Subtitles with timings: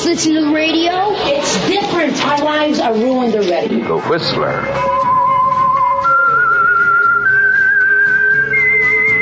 [0.00, 0.92] always listen to the radio.
[1.12, 2.24] It's different.
[2.24, 3.80] Our lives are ruined already.
[3.80, 4.62] The Whistler.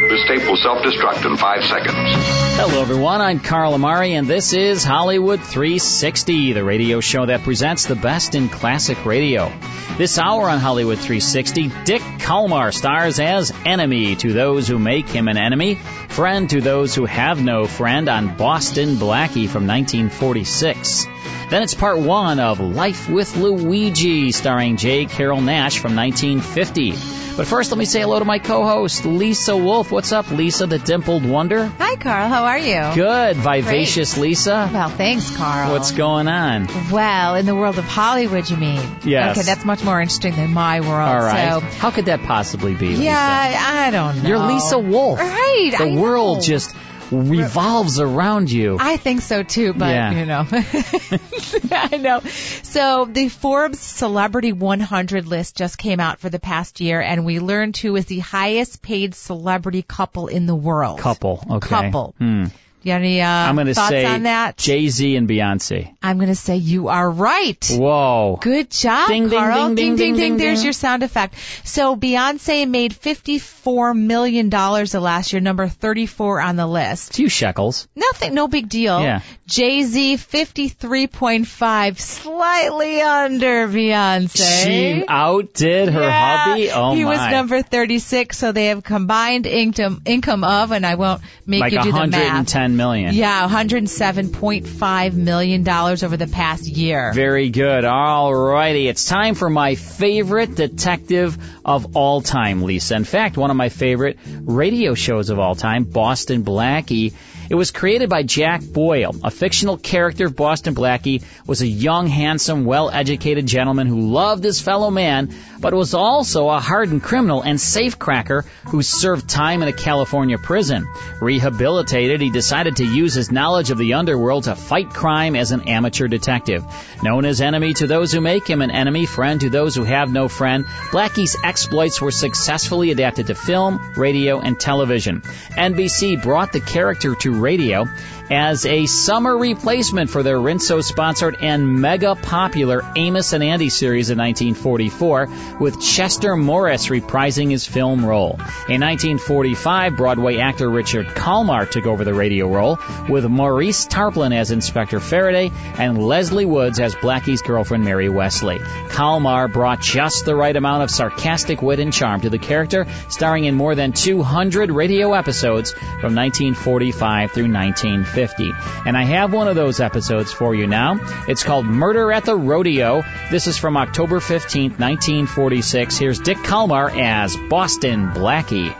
[0.09, 2.48] This tape will self-destruct in five seconds.
[2.61, 3.21] Hello, everyone.
[3.21, 8.35] I'm Carl Amari, and this is Hollywood 360, the radio show that presents the best
[8.35, 9.53] in classic radio.
[9.97, 15.29] This hour on Hollywood 360, Dick Kollmar stars as enemy to those who make him
[15.29, 21.07] an enemy, friend to those who have no friend on Boston Blackie from 1946.
[21.51, 25.07] Then it's part one of Life with Luigi, starring J.
[25.07, 27.19] Carrol Naish from 1950.
[27.39, 29.93] But first, let me say hello to my co-host, Lisa Wolf.
[29.93, 31.67] What's up, Lisa, the dimpled wonder?
[31.79, 32.29] Hi, Carl.
[32.29, 32.95] How are you?
[32.95, 33.37] Good.
[33.37, 34.29] Vivacious Great.
[34.31, 34.71] Lisa.
[34.73, 35.71] Well, thanks, Carl.
[35.73, 36.67] What's going on?
[36.91, 38.81] Well, in the world of Hollywood, you mean?
[39.05, 39.37] Yes.
[39.37, 41.09] Okay, that's much more interesting than my world.
[41.09, 41.51] All right.
[41.51, 43.03] So, How could that possibly be, Lisa?
[43.03, 44.29] yeah, I, don't know.
[44.29, 45.19] You're Lisa Wolf.
[45.19, 45.75] Right.
[45.77, 46.43] The I world know.
[46.45, 46.75] just
[47.11, 48.77] revolves around you.
[48.81, 50.13] I think so too, but Yeah.
[50.13, 50.47] you know,
[51.73, 52.21] I know.
[52.63, 57.41] So the Forbes Celebrity 100 list just came out for the past year, and we
[57.41, 60.99] learned who is the highest paid celebrity couple in the world.
[60.99, 61.45] Couple.
[61.51, 61.69] Okay.
[61.69, 62.15] Couple.
[62.19, 62.47] Hmm.
[62.83, 64.57] You have any uh, I'm going to thoughts say on that?
[64.57, 65.95] Jay Z and Beyonce.
[66.03, 67.67] I'm going to say you are right.
[67.77, 68.39] Whoa.
[68.41, 69.75] Good job, Ding, ding, Carl.
[69.75, 71.35] ding, ding, ding, ding, There's your sound effect.
[71.65, 77.15] So Beyonce made $54 million the last year, number 34 on the list.
[77.15, 77.89] Few shekels.
[77.97, 79.01] Nothing, no big deal.
[79.03, 79.21] Yeah.
[79.47, 84.65] Jay-Z, 53.5, slightly under Beyonce.
[84.65, 86.71] She outdid her Yeah, hubby.
[86.71, 87.11] Oh he my.
[87.11, 91.73] was number 36, so they have combined income, income of, and I won't make like
[91.73, 92.13] you do the math.
[92.13, 93.15] 110 million.
[93.15, 97.13] Yeah, $107.5 million over the past year.
[97.13, 97.85] Very good.
[97.85, 98.89] All righty.
[98.89, 102.97] It's time for my favorite detective of all time, Lisa.
[102.97, 107.15] In fact, one of my favorite radio shows of all time, Boston Blackie.
[107.51, 109.15] It was created by Jack Boyle.
[109.25, 114.61] A fictional character of Boston Blackie was a young, handsome, well-educated gentleman who loved his
[114.61, 119.73] fellow man, but was also a hardened criminal and safecracker who served time in a
[119.73, 120.87] California prison.
[121.23, 125.69] Rehabilitated, he decided to use his knowledge of the underworld to fight crime as an
[125.69, 126.65] amateur detective.
[127.03, 130.13] Known as enemy to those who make him an enemy, friend to those who have
[130.13, 135.23] no friend, Blackie's exploits were successfully adapted to film, radio, and television.
[135.53, 137.87] NBC brought the character to radio
[138.31, 144.11] as a summer replacement for their Rinso sponsored and mega popular Amos and Andy series
[144.11, 145.29] in 1944,
[145.61, 148.33] with Chester Morris reprising his film role.
[148.69, 152.79] In 1945, Broadway actor Richard Kollmar took over the radio role,
[153.09, 158.59] with Maurice Tarplin as Inspector Faraday and Lesley Woods as Blackie's girlfriend Mary Wesley.
[158.59, 163.45] Kollmar brought just the right amount of sarcastic wit and charm to the character, starring
[163.45, 168.18] in more than 200 radio episodes from 1945 through 1950.
[168.19, 170.99] And I have one of those episodes for you now.
[171.29, 173.03] It's called Murder at the Rodeo.
[173.31, 175.97] This is from October 15th, 1946.
[175.97, 178.75] Here's Dick Kollmar as Boston Blackie.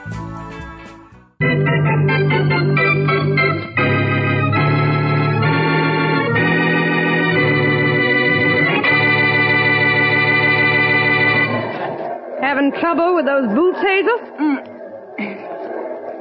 [12.41, 14.19] Having trouble with those boots, Hazel?
[14.41, 14.79] Mm.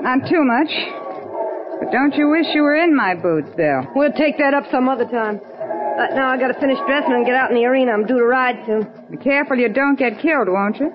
[0.04, 1.07] Not too much.
[1.80, 3.86] But don't you wish you were in my boots, Bill?
[3.96, 5.40] We'll take that up some other time.
[5.98, 7.92] Right now I gotta finish dressing and get out in the arena.
[7.92, 8.88] I'm due to ride soon.
[9.10, 10.92] Be careful you don't get killed, won't you?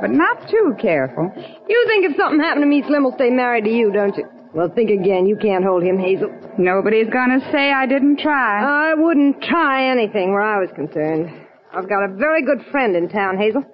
[0.00, 1.32] But not too careful.
[1.68, 4.28] You think if something happened to me, Slim will stay married to you, don't you?
[4.54, 5.26] Well, think again.
[5.26, 6.30] You can't hold him, Hazel.
[6.58, 8.90] Nobody's gonna say I didn't try.
[8.90, 11.30] I wouldn't try anything where I was concerned.
[11.74, 13.64] I've got a very good friend in town, Hazel.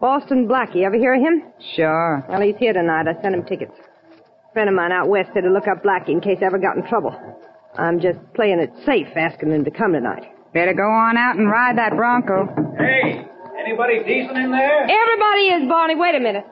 [0.00, 0.84] Boston Blackie.
[0.84, 1.42] Ever hear of him?
[1.76, 2.24] Sure.
[2.28, 3.06] Well, he's here tonight.
[3.08, 3.72] I sent him tickets.
[4.48, 6.58] A friend of mine out west said to look up Blackie in case I ever
[6.58, 7.12] got in trouble.
[7.76, 10.24] I'm just playing it safe, asking him to come tonight.
[10.54, 12.48] Better go on out and ride that Bronco.
[12.78, 13.28] Hey,
[13.60, 14.82] anybody decent in there?
[14.88, 15.94] Everybody is, Barney.
[15.96, 16.44] Wait a minute.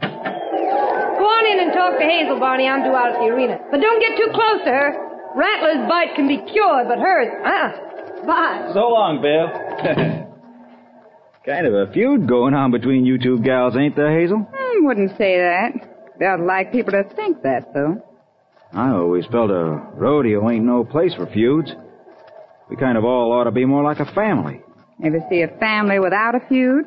[0.00, 2.68] Go on in and talk to Hazel, Barney.
[2.68, 3.58] I'm due out at the arena.
[3.70, 4.94] But don't get too close to her.
[5.34, 8.24] Rattler's bite can be cured, but hers, uh-uh.
[8.26, 8.70] Bye.
[8.72, 9.50] So long, Bill.
[11.44, 14.46] Kind of a feud going on between you two gals, ain't there, Hazel?
[14.54, 15.95] I wouldn't say that.
[16.20, 18.02] I'd like people to think that, though.
[18.72, 21.70] I always felt a rodeo ain't no place for feuds.
[22.68, 24.60] We kind of all ought to be more like a family.
[25.04, 26.84] Ever see a family without a feud?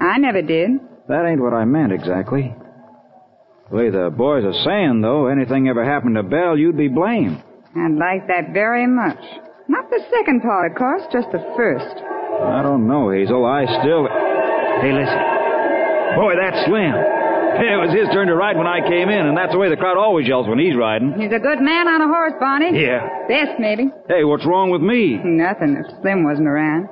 [0.00, 0.70] I never did.
[1.08, 2.54] That ain't what I meant exactly.
[3.68, 7.42] The way the boys are saying, though, anything ever happened to Belle, you'd be blamed.
[7.76, 9.20] I'd like that very much.
[9.68, 11.94] Not the second part, of course, just the first.
[12.42, 13.44] I don't know, Hazel.
[13.44, 14.08] I still.
[14.80, 15.20] Hey, listen.
[16.16, 17.19] Boy, that's Slim.
[17.70, 19.76] It was his turn to ride when I came in, and that's the way the
[19.76, 21.12] crowd always yells when he's riding.
[21.18, 22.72] He's a good man on a horse, Barney.
[22.76, 23.04] Yeah.
[23.28, 23.90] Best, maybe.
[24.08, 25.18] Hey, what's wrong with me?
[25.22, 26.88] Nothing if Slim wasn't around.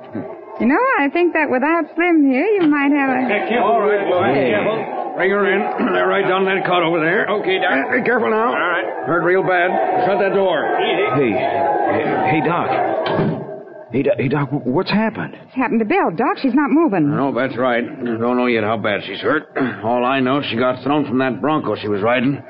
[0.59, 3.19] You know, I think that without Slim here, you might have a.
[3.27, 3.69] Hey, careful.
[3.71, 4.27] All right, boy.
[4.35, 4.51] Hey.
[4.51, 5.15] Careful.
[5.15, 5.59] Bring her in.
[5.95, 7.27] They're right down that cut over there.
[7.39, 7.91] Okay, Doc.
[7.95, 8.51] Be careful now.
[8.51, 8.87] All right.
[9.07, 9.71] Hurt real bad.
[10.07, 10.59] Shut that door.
[10.79, 13.48] Hey, hey, hey, Doc.
[13.91, 15.35] Hey, Doc, hey, Doc, what's happened?
[15.39, 16.37] What's happened to Belle, Doc?
[16.41, 17.09] She's not moving.
[17.09, 17.81] No, that's right.
[17.81, 19.47] Don't know yet how bad she's hurt.
[19.83, 22.41] All I know, she got thrown from that bronco she was riding.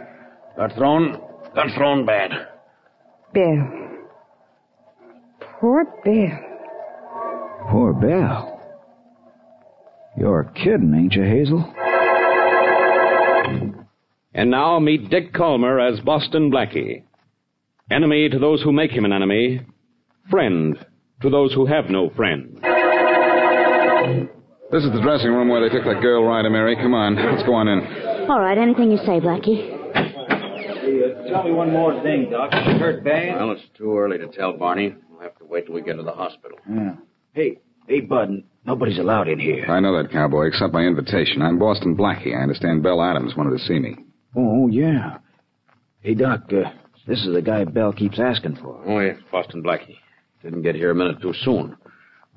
[0.58, 1.18] Got thrown,
[1.56, 2.32] got thrown bad.
[3.34, 3.72] Belle.
[5.62, 6.40] Poor Belle.
[7.70, 8.62] Poor Belle.
[10.18, 11.74] You're kidding, ain't you, Hazel?
[14.34, 17.04] And now meet Dick Kollmar as Boston Blackie.
[17.90, 19.62] Enemy to those who make him an enemy.
[20.30, 20.78] Friend
[21.22, 22.56] to those who have no friend.
[24.72, 26.76] This is the dressing room where they took that girl rider, Mary.
[26.76, 27.80] Come on, let's go on in.
[28.30, 29.78] All right, anything you say, Blackie.
[31.28, 32.52] Tell me one more thing, Doc.
[32.52, 33.36] She hurt bad?
[33.36, 34.96] Well, it's too early to tell, Barney.
[35.10, 36.58] We'll have to wait till we get to the hospital.
[36.70, 36.96] Yeah.
[37.34, 39.66] Hey, hey, Bud, nobody's allowed in here.
[39.68, 41.42] I know that, cowboy, except by invitation.
[41.42, 42.36] I'm Boston Blackie.
[42.38, 43.96] I understand Belle Adams wanted to see me.
[44.36, 45.18] Oh, yeah.
[46.02, 46.70] Hey, Doc, uh,
[47.08, 48.82] this is the guy Belle keeps asking for.
[48.86, 49.98] Oh, yes, Boston Blackie.
[50.44, 51.76] Didn't get here a minute too soon.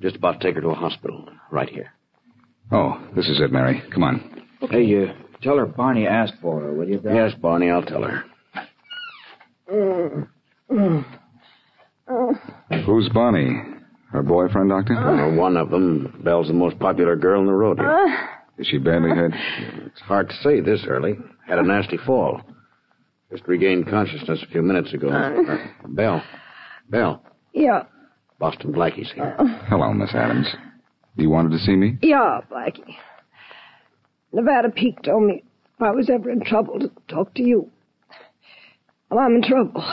[0.01, 1.29] Just about to take her to a hospital.
[1.51, 1.93] Right here.
[2.71, 3.83] Oh, this is it, Mary.
[3.93, 4.43] Come on.
[4.71, 5.13] Hey, uh,
[5.43, 7.13] tell her Barney asked for her, will you, Doc?
[7.15, 8.25] Yes, Barney, I'll tell her.
[12.87, 13.63] Who's Bonnie?
[14.11, 14.95] Her boyfriend, Doctor?
[14.95, 16.21] Well, one of them.
[16.25, 18.07] Belle's the most popular girl in the rodeo.
[18.59, 19.33] Is she badly hurt?
[19.87, 21.17] It's hard to say this early.
[21.47, 22.41] Had a nasty fall.
[23.31, 25.09] Just regained consciousness a few minutes ago.
[25.11, 26.23] Uh, Belle.
[26.89, 27.23] Belle.
[27.53, 27.83] Yeah,
[28.43, 29.37] Boston Blackie's here.
[29.69, 30.49] Hello, Miss Adams.
[31.15, 31.97] You wanted to see me?
[32.03, 32.97] yeah, Blackie.
[34.33, 35.45] Nevada Pete told me
[35.77, 37.71] if I was ever in trouble to talk to you.
[39.09, 39.85] Well, I'm in trouble.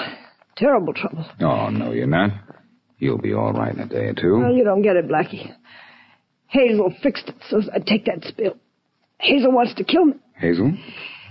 [0.58, 1.28] Terrible trouble.
[1.42, 2.32] Oh, no, you're not.
[2.98, 4.40] You'll be all right in a day or two.
[4.40, 5.54] Well, you don't get it, Blackie.
[6.48, 8.58] Hazel fixed it so I'd take that spill.
[9.20, 10.14] Hazel wants to kill me.
[10.40, 10.74] Hazel?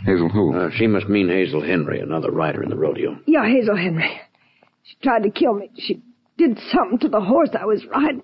[0.04, 0.54] Hazel who?
[0.54, 3.18] Uh, she must mean Hazel Henry, another rider in the rodeo.
[3.26, 4.20] Yeah, Hazel Henry.
[4.84, 5.70] She tried to kill me.
[5.76, 6.00] She
[6.38, 8.22] did something to the horse I was riding.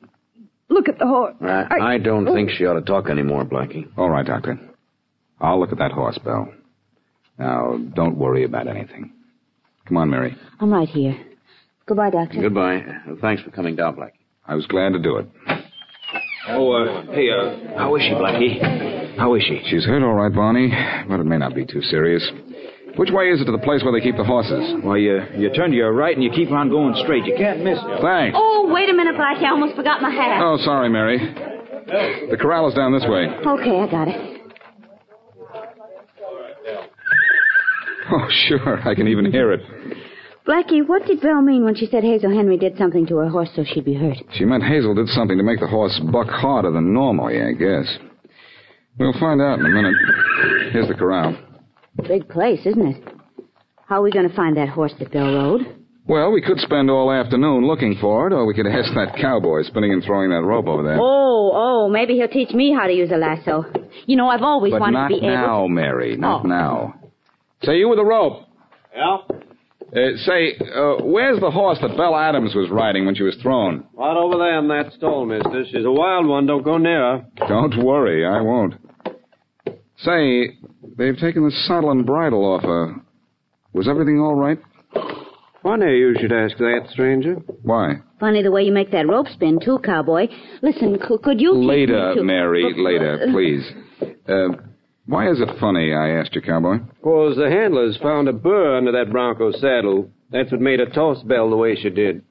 [0.70, 1.34] Look at the horse.
[1.43, 3.87] I, I don't think she ought to talk anymore, Blackie.
[3.99, 4.58] All right, Doctor.
[5.40, 6.52] I'll look at that horse, Belle.
[7.38, 9.12] Now, don't worry about anything.
[9.87, 10.37] Come on, Mary.
[10.61, 11.16] I'm right here.
[11.87, 12.40] Goodbye, Doctor.
[12.40, 12.82] Goodbye.
[13.20, 14.12] Thanks for coming down, Blackie.
[14.46, 15.26] I was glad to do it.
[16.49, 19.17] Oh, uh, hey, uh, how is she, Blackie?
[19.19, 19.60] How is she?
[19.69, 20.70] She's hurt all right, Barney,
[21.08, 22.26] but it may not be too serious.
[22.96, 24.75] Which way is it to the place where they keep the horses?
[24.85, 27.25] Well, you, you turn to your right and you keep on going straight.
[27.26, 28.00] You can't miss it.
[28.00, 28.37] Thanks.
[28.38, 29.43] Oh, wait a minute, Blackie.
[29.44, 30.41] I almost forgot my hat.
[30.41, 31.19] Oh, sorry, Mary.
[32.31, 33.26] The corral is down this way.
[33.26, 34.41] Okay, I got it.
[38.12, 38.88] Oh, sure.
[38.88, 39.61] I can even hear it.
[40.46, 43.49] Blackie, what did Belle mean when she said Hazel Henry did something to her horse
[43.56, 44.19] so she'd be hurt?
[44.35, 47.98] She meant Hazel did something to make the horse buck harder than normally, I guess.
[48.98, 49.94] We'll find out in a minute.
[50.72, 51.36] Here's the corral.
[52.03, 53.08] Big place, isn't it?
[53.86, 55.77] How are we going to find that horse that Belle rode?
[56.06, 59.63] Well, we could spend all afternoon looking for it, or we could ask that cowboy
[59.63, 60.98] spinning and throwing that rope over there.
[61.01, 63.65] Oh, oh, maybe he'll teach me how to use a lasso.
[64.06, 65.34] You know, I've always but wanted to be now, able.
[65.34, 66.17] But not now, Mary.
[66.17, 66.48] Not Oh.
[66.48, 66.94] now.
[67.63, 68.43] Say, you with the rope.
[68.94, 69.17] Yeah?
[69.96, 73.84] Uh, say, uh, where's the horse that Belle Adams was riding when she was thrown?
[73.94, 75.65] Right over there in that stall, mister.
[75.70, 76.46] She's a wild one.
[76.46, 77.27] Don't go near her.
[77.48, 78.74] Don't worry, I won't.
[80.05, 80.58] Say,
[80.99, 82.94] they've taken the saddle and bridle off her.
[83.73, 84.58] Was everything all right?
[85.63, 87.37] Funny you should ask that, stranger.
[87.63, 87.94] Why?
[88.20, 90.29] Funny the way you make that rope spin, too, cowboy.
[90.61, 92.23] Listen, c- could you teach Later, me to...
[92.23, 93.67] Mary, later, please.
[94.29, 94.61] Uh,
[95.06, 96.79] why is it funny, I asked you, cowboy?
[97.03, 100.11] Cause the handlers found a burr under that bronco saddle.
[100.31, 102.23] That's what made her toss Belle the way she did.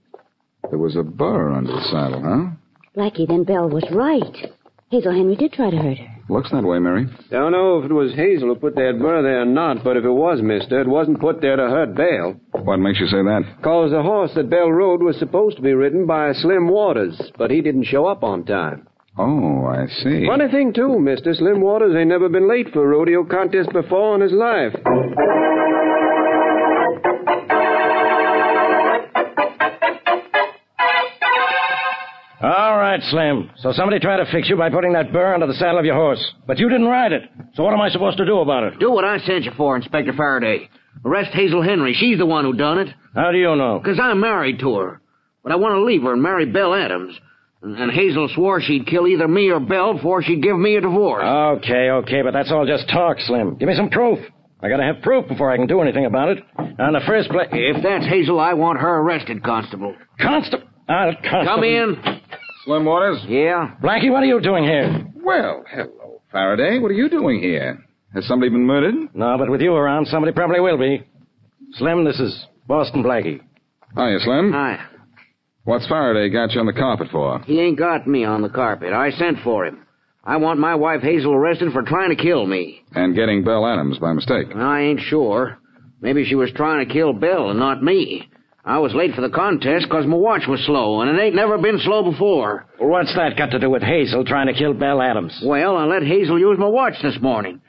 [0.69, 2.55] There was a burr under the saddle, huh?
[2.95, 4.51] Blackie, then Belle was right.
[4.93, 6.07] Hazel Henry did try to hurt her.
[6.29, 7.07] Looks that way, Mary.
[7.31, 10.05] Don't know if it was Hazel who put that burr there or not, but if
[10.05, 12.39] it was, mister, it wasn't put there to hurt Belle.
[12.63, 13.41] What makes you say that?
[13.63, 17.49] Cause the horse that Belle rode was supposed to be ridden by Slim Waters, but
[17.49, 18.87] he didn't show up on time.
[19.17, 20.27] Oh, I see.
[20.27, 21.33] Funny thing, too, mister.
[21.33, 24.75] Slim Waters ain't never been late for a rodeo contest before in his life.
[32.43, 33.49] All right, Slim.
[33.59, 35.95] So somebody tried to fix you by putting that burr under the saddle of your
[35.95, 36.21] horse.
[36.45, 37.21] But you didn't ride it.
[37.53, 38.79] So what am I supposed to do about it?
[38.79, 40.69] Do what I sent you for, Inspector Faraday.
[41.05, 41.93] Arrest Hazel Henry.
[41.97, 42.89] She's the one who done it.
[43.15, 43.79] How do you know?
[43.81, 45.01] Because I'm married to her.
[45.41, 47.17] But I want to leave her and marry Belle Adams.
[47.61, 50.81] And, and Hazel swore she'd kill either me or Belle before she'd give me a
[50.81, 51.23] divorce.
[51.23, 53.55] Okay, okay, but that's all just talk, Slim.
[53.55, 54.19] Give me some proof.
[54.61, 56.43] I gotta have proof before I can do anything about it.
[56.57, 57.47] Now, in the first place...
[57.51, 59.95] If that's Hazel, I want her arrested, Constable.
[60.19, 60.67] Constable?
[60.89, 61.45] Uh, Constable.
[61.45, 62.21] Come in.
[62.65, 63.19] Slim Waters?
[63.27, 63.75] Yeah?
[63.81, 65.05] Blackie, what are you doing here?
[65.15, 66.79] Well, hello, Faraday.
[66.79, 67.83] What are you doing here?
[68.13, 68.95] Has somebody been murdered?
[69.13, 71.03] No, but with you around, somebody probably will be.
[71.73, 73.41] Slim, this is Boston Blackie.
[73.97, 74.51] Hiya, Slim.
[74.53, 74.85] Hi.
[75.65, 77.39] What's Faraday got you on the carpet for?
[77.41, 78.93] He ain't got me on the carpet.
[78.93, 79.85] I sent for him.
[80.23, 82.81] I want my wife Hazel arrested for trying to kill me.
[82.93, 84.47] And getting Belle Adams by mistake.
[84.55, 85.57] I ain't sure.
[86.01, 88.29] Maybe she was trying to kill Bill and not me.
[88.65, 91.57] I was late for the contest 'cause my watch was slow, and it ain't never
[91.57, 92.65] been slow before.
[92.77, 95.43] What's that got to do with Hazel trying to kill Belle Adams?
[95.45, 97.59] Well, I let Hazel use my watch this morning.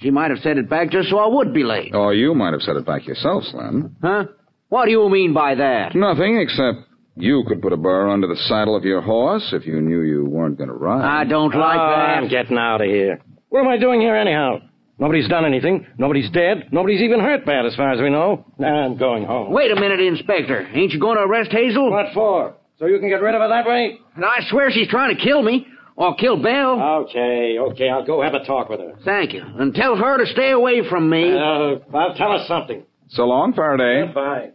[0.00, 1.94] She might have set it back just so I would be late.
[1.94, 3.96] Or you might have set it back yourself, Slim.
[4.02, 4.24] Huh?
[4.68, 5.94] What do you mean by that?
[5.94, 6.80] Nothing, except
[7.16, 10.24] you could put a burr under the saddle of your horse if you knew you
[10.24, 11.04] weren't going to ride.
[11.04, 12.18] I don't like oh, that.
[12.18, 13.20] I'm getting out of here.
[13.48, 14.60] What am I doing here anyhow?
[15.02, 15.84] Nobody's done anything.
[15.98, 16.68] Nobody's dead.
[16.70, 18.46] Nobody's even hurt bad as far as we know.
[18.56, 19.52] Now I'm going home.
[19.52, 20.68] Wait a minute, Inspector.
[20.72, 21.90] Ain't you going to arrest Hazel?
[21.90, 22.54] What for?
[22.78, 23.98] So you can get rid of her that way?
[24.14, 25.66] And I swear she's trying to kill me.
[25.96, 26.80] Or kill Belle.
[27.08, 27.88] Okay, okay.
[27.88, 28.92] I'll go have a talk with her.
[29.04, 29.42] Thank you.
[29.44, 31.32] And tell her to stay away from me.
[31.32, 32.84] Uh, I'll tell her something.
[33.08, 34.10] So long, Faraday.
[34.12, 34.50] Bye.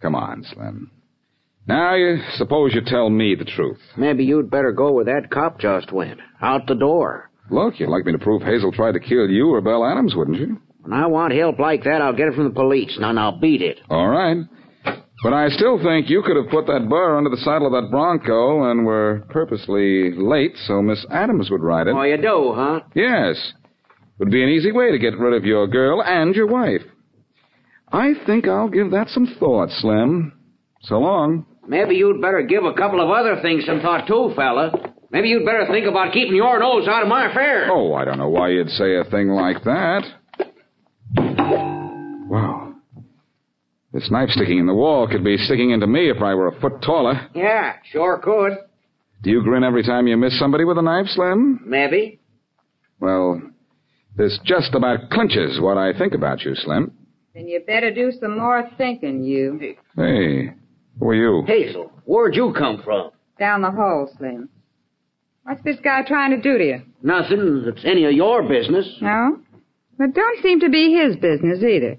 [0.00, 0.92] Come on, Slim.
[1.66, 3.80] Now, you suppose you tell me the truth.
[3.96, 6.20] Maybe you'd better go where that cop just went.
[6.40, 7.29] Out the door.
[7.50, 10.38] Look, you'd like me to prove Hazel tried to kill you or Belle Adams, wouldn't
[10.38, 10.60] you?
[10.82, 12.96] When I want help like that, I'll get it from the police.
[13.00, 13.80] Now, now, beat it.
[13.90, 14.38] All right.
[15.22, 17.90] But I still think you could have put that burr under the saddle of that
[17.90, 21.94] Bronco and were purposely late so Miss Adams would ride it.
[21.94, 22.80] Oh, you do, huh?
[22.94, 23.52] Yes.
[24.18, 26.82] Would be an easy way to get rid of your girl and your wife.
[27.92, 30.32] I think I'll give that some thought, Slim.
[30.82, 31.44] So long.
[31.68, 34.89] Maybe you'd better give a couple of other things some thought, too, fella.
[35.10, 37.68] Maybe you'd better think about keeping your nose out of my affairs.
[37.72, 40.04] Oh, I don't know why you'd say a thing like that.
[42.28, 42.74] Wow.
[43.92, 46.60] This knife sticking in the wall could be sticking into me if I were a
[46.60, 47.28] foot taller.
[47.34, 48.56] Yeah, sure could.
[49.22, 51.60] Do you grin every time you miss somebody with a knife, Slim?
[51.66, 52.20] Maybe.
[53.00, 53.42] Well,
[54.16, 56.92] this just about clinches what I think about you, Slim.
[57.34, 59.58] Then you better do some more thinking, you.
[59.96, 60.52] Hey,
[60.98, 61.44] who are you?
[61.46, 63.10] Hazel, where'd you come from?
[63.38, 64.48] Down the hall, Slim.
[65.44, 66.82] What's this guy trying to do to you?
[67.02, 68.86] Nothing that's any of your business.
[69.00, 69.38] No?
[69.98, 71.96] But don't seem to be his business either.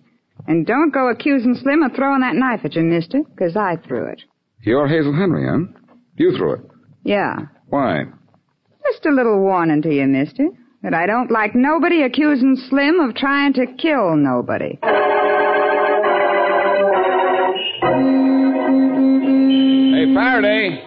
[0.48, 4.06] And don't go accusing Slim of throwing that knife at you, mister, 'cause I threw
[4.06, 4.24] it.
[4.62, 5.66] You're Hazel Henry, huh?
[6.18, 6.62] You threw it.
[7.04, 7.48] Yeah.
[7.70, 8.06] Why?
[8.92, 10.48] Just a little warning to you, mister,
[10.84, 14.80] that I don't like nobody accusing Slim of trying to kill nobody.
[19.94, 20.82] Hey, Faraday!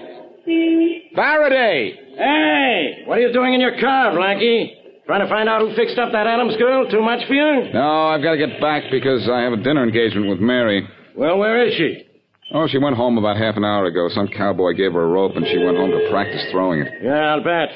[1.14, 2.00] Faraday!
[2.16, 3.02] Hey!
[3.06, 4.70] What are you doing in your car, Blackie?
[5.06, 6.88] Trying to find out who fixed up that Adams girl?
[6.90, 7.72] Too much for you?
[7.72, 10.88] No, I've got to get back because I have a dinner engagement with Mary.
[11.16, 12.06] Well, where is she?
[12.52, 14.08] Oh, she went home about half an hour ago.
[14.14, 16.92] Some cowboy gave her a rope and she went home to practice throwing it.
[17.02, 17.68] Yeah, I'll bet.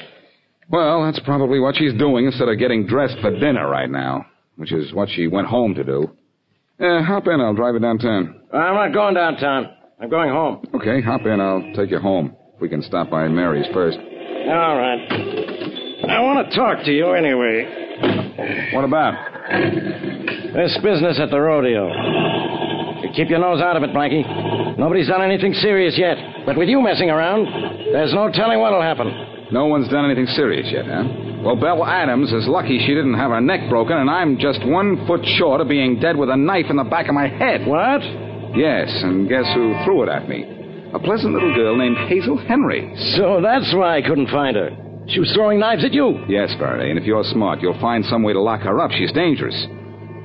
[0.69, 4.71] Well, that's probably what she's doing instead of getting dressed for dinner right now, which
[4.71, 6.11] is what she went home to do.
[6.79, 7.41] Uh, hop in.
[7.41, 8.41] I'll drive you downtown.
[8.53, 9.69] I'm not going downtown.
[9.99, 10.63] I'm going home.
[10.75, 11.41] Okay, hop in.
[11.41, 12.35] I'll take you home.
[12.61, 13.97] We can stop by Mary's first.
[14.49, 14.97] All right.
[16.09, 17.69] I want to talk to you anyway.
[18.73, 19.13] What about?
[20.53, 21.85] This business at the rodeo.
[23.03, 24.25] You keep your nose out of it, Blackie.
[24.75, 26.17] Nobody's done anything serious yet.
[26.47, 27.45] But with you messing around,
[27.93, 29.47] there's no telling what'll happen.
[29.51, 31.03] No one's done anything serious yet, huh?
[31.45, 35.05] Well, Belle Adams is lucky she didn't have her neck broken, and I'm just one
[35.05, 37.67] foot short of being dead with a knife in the back of my head.
[37.67, 38.01] What?
[38.57, 40.58] Yes, and guess who threw it at me?
[40.93, 42.91] A pleasant little girl named Hazel Henry.
[43.17, 44.69] So that's why I couldn't find her.
[45.07, 46.25] She was throwing knives at you.
[46.27, 48.91] Yes, Faraday, and if you're smart, you'll find some way to lock her up.
[48.91, 49.55] She's dangerous.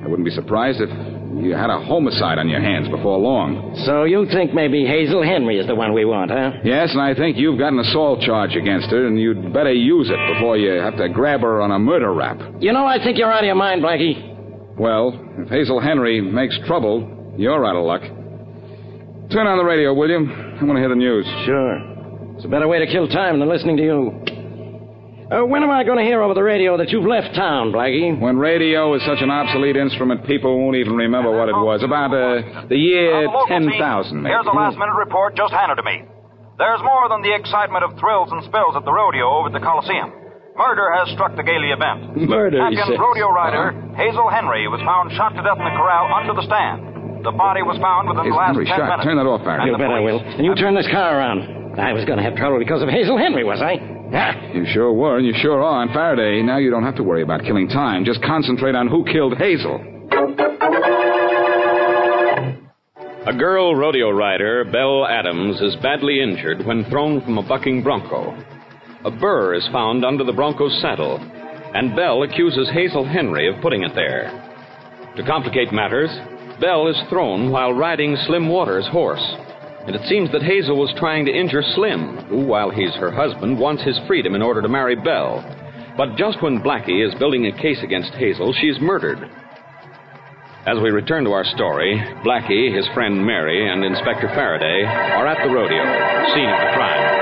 [0.03, 0.89] I wouldn't be surprised if
[1.43, 3.75] you had a homicide on your hands before long.
[3.85, 6.51] So you think maybe Hazel Henry is the one we want, huh?
[6.63, 10.09] Yes, and I think you've got an assault charge against her, and you'd better use
[10.09, 12.39] it before you have to grab her on a murder rap.
[12.59, 14.77] You know, I think you're out of your mind, Blackie.
[14.77, 18.01] Well, if Hazel Henry makes trouble, you're out of luck.
[19.31, 20.44] Turn on the radio, will you?
[20.55, 21.25] I want to hear the news.
[21.45, 21.75] Sure.
[22.35, 23.99] It's a better way to kill time than listening to you.
[25.25, 28.13] Uh, when am I going to hear over the radio that you've left town, Blackie?
[28.13, 31.81] When radio is such an obsolete instrument, people won't even remember what it was.
[31.81, 33.73] About uh, the year 10,000.
[34.23, 36.05] Here's a last minute report just handed to me.
[36.57, 39.59] There's more than the excitement of thrills and spills at the rodeo over at the
[39.59, 40.13] Coliseum.
[40.55, 42.15] Murder has struck the Gailey event.
[42.15, 42.99] Murder, he Champion says.
[43.01, 46.94] rodeo rider Hazel Henry was found shot to death in the corral under the stand.
[47.25, 48.85] The body was found within the Hazel last Henry ten shot.
[48.85, 49.03] minutes.
[49.09, 49.65] Turn that off, Faraday.
[49.73, 50.19] You bet I will.
[50.21, 51.73] And you turn this car around.
[51.79, 53.81] I was going to have trouble because of Hazel Henry, was I?
[54.13, 55.81] Ah, You sure were, and you sure are.
[55.81, 58.05] And Faraday, now you don't have to worry about killing time.
[58.05, 59.81] Just concentrate on who killed Hazel.
[63.27, 68.37] A girl rodeo rider, Belle Adams, is badly injured when thrown from a bucking bronco.
[69.03, 71.17] A burr is found under the bronco's saddle,
[71.73, 74.29] and Belle accuses Hazel Henry of putting it there.
[75.17, 76.09] To complicate matters,
[76.59, 79.23] Belle is thrown while riding Slim Waters' horse,
[79.85, 83.59] and it seems that Hazel was trying to injure Slim, who, while he's her husband,
[83.59, 85.43] wants his freedom in order to marry Belle.
[85.97, 89.29] But just when Blackie is building a case against Hazel, she's murdered.
[90.65, 95.45] As we return to our story, Blackie, his friend Mary, and Inspector Faraday are at
[95.45, 95.83] the rodeo,
[96.33, 97.14] scene of the crime.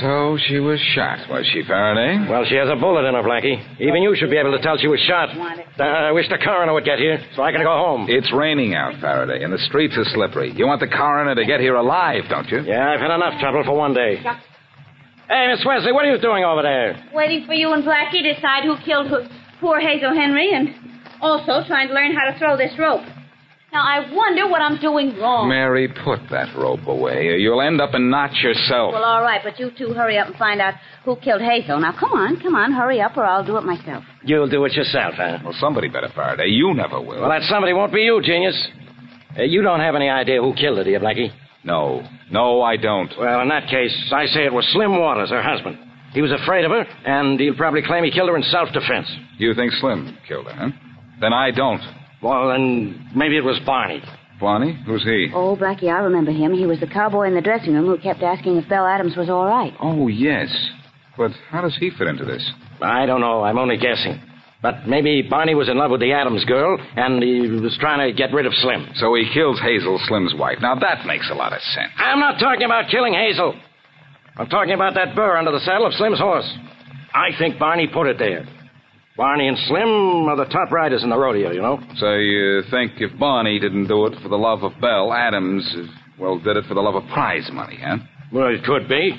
[0.00, 2.24] So she was shot, was she, Faraday?
[2.28, 3.60] Well, she has a bullet in her, Blackie.
[3.80, 5.28] Even you should be able to tell she was shot.
[5.36, 8.06] Uh, I wish the coroner would get here so I can go home.
[8.08, 10.52] It's raining out, Faraday, and the streets are slippery.
[10.56, 12.62] You want the coroner to get here alive, don't you?
[12.62, 14.16] Yeah, I've had enough trouble for one day.
[15.28, 16.96] Hey, Miss Wesley, what are you doing over there?
[17.12, 19.20] Waiting for you and Blackie to decide who killed who,
[19.60, 20.74] poor Hazel Henry and
[21.20, 23.04] also trying to learn how to throw this rope.
[23.72, 25.48] Now, I wonder what I'm doing wrong.
[25.48, 28.92] Mary, put that rope away, or you'll end up in knots yourself.
[28.92, 30.74] Well, all right, but you two hurry up and find out
[31.04, 31.78] who killed Hazel.
[31.78, 34.02] Now, come on, come on, hurry up, or I'll do it myself.
[34.24, 35.38] You'll do it yourself, huh?
[35.44, 36.48] Well, somebody better, Faraday.
[36.48, 37.20] You never will.
[37.20, 38.56] Well, that somebody won't be you, genius.
[39.38, 41.30] Uh, you don't have any idea who killed her, do you, Blackie?
[41.62, 42.02] No.
[42.32, 43.12] No, I don't.
[43.16, 45.78] Well, in that case, I say it was Slim Waters, her husband.
[46.12, 49.06] He was afraid of her, and he'll probably claim he killed her in self-defense.
[49.38, 50.70] You think Slim killed her, huh?
[51.20, 51.80] Then I don't.
[52.22, 54.02] Well, then maybe it was Barney.
[54.38, 54.78] Barney?
[54.86, 55.30] Who's he?
[55.34, 56.52] Oh, Blackie, I remember him.
[56.54, 59.28] He was the cowboy in the dressing room who kept asking if Belle Adams was
[59.28, 59.72] all right.
[59.80, 60.48] Oh, yes.
[61.16, 62.50] But how does he fit into this?
[62.80, 63.42] I don't know.
[63.42, 64.20] I'm only guessing.
[64.62, 68.16] But maybe Barney was in love with the Adams girl, and he was trying to
[68.16, 68.88] get rid of Slim.
[68.96, 70.58] So he kills Hazel, Slim's wife.
[70.60, 71.92] Now that makes a lot of sense.
[71.96, 73.54] I'm not talking about killing Hazel.
[74.36, 76.50] I'm talking about that burr under the saddle of Slim's horse.
[77.14, 78.46] I think Barney put it there.
[79.16, 81.78] Barney and Slim are the top riders in the rodeo, you know.
[81.96, 85.82] So you think if Barney didn't do it for the love of Belle, Adams, uh,
[86.18, 87.98] well, did it for the love of prize money, huh?
[88.32, 89.12] Well, it could be.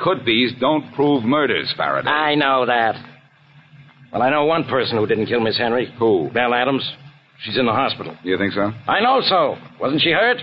[0.00, 2.08] Could be's don't prove murders, Faraday.
[2.08, 2.94] I know that.
[4.12, 5.92] Well, I know one person who didn't kill Miss Henry.
[5.98, 6.30] Who?
[6.32, 6.88] Belle Adams.
[7.42, 8.16] She's in the hospital.
[8.24, 8.72] You think so?
[8.86, 9.56] I know so.
[9.80, 10.38] Wasn't she hurt?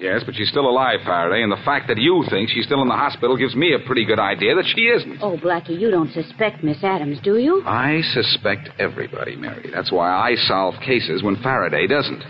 [0.00, 2.88] Yes, but she's still alive, Faraday, and the fact that you think she's still in
[2.88, 5.18] the hospital gives me a pretty good idea that she isn't.
[5.20, 7.62] Oh, Blackie, you don't suspect Miss Adams, do you?
[7.66, 9.70] I suspect everybody, Mary.
[9.72, 12.22] That's why I solve cases when Faraday doesn't.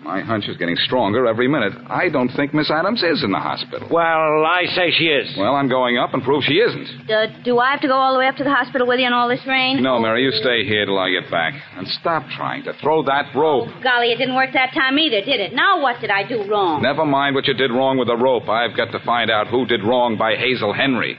[0.00, 1.72] My hunch is getting stronger every minute.
[1.88, 3.88] I don't think Miss Adams is in the hospital.
[3.90, 5.34] Well, I say she is.
[5.36, 7.10] Well, I'm going up and prove she isn't.
[7.10, 9.06] Uh, do I have to go all the way up to the hospital with you
[9.06, 9.82] in all this rain?
[9.82, 11.54] No, Mary, you stay here till I get back.
[11.76, 13.68] And stop trying to throw that rope.
[13.82, 15.52] Golly, it didn't work that time either, did it?
[15.52, 16.80] Now what did I do wrong?
[16.82, 18.48] Never mind what you did wrong with the rope.
[18.48, 21.18] I've got to find out who did wrong by Hazel Henry.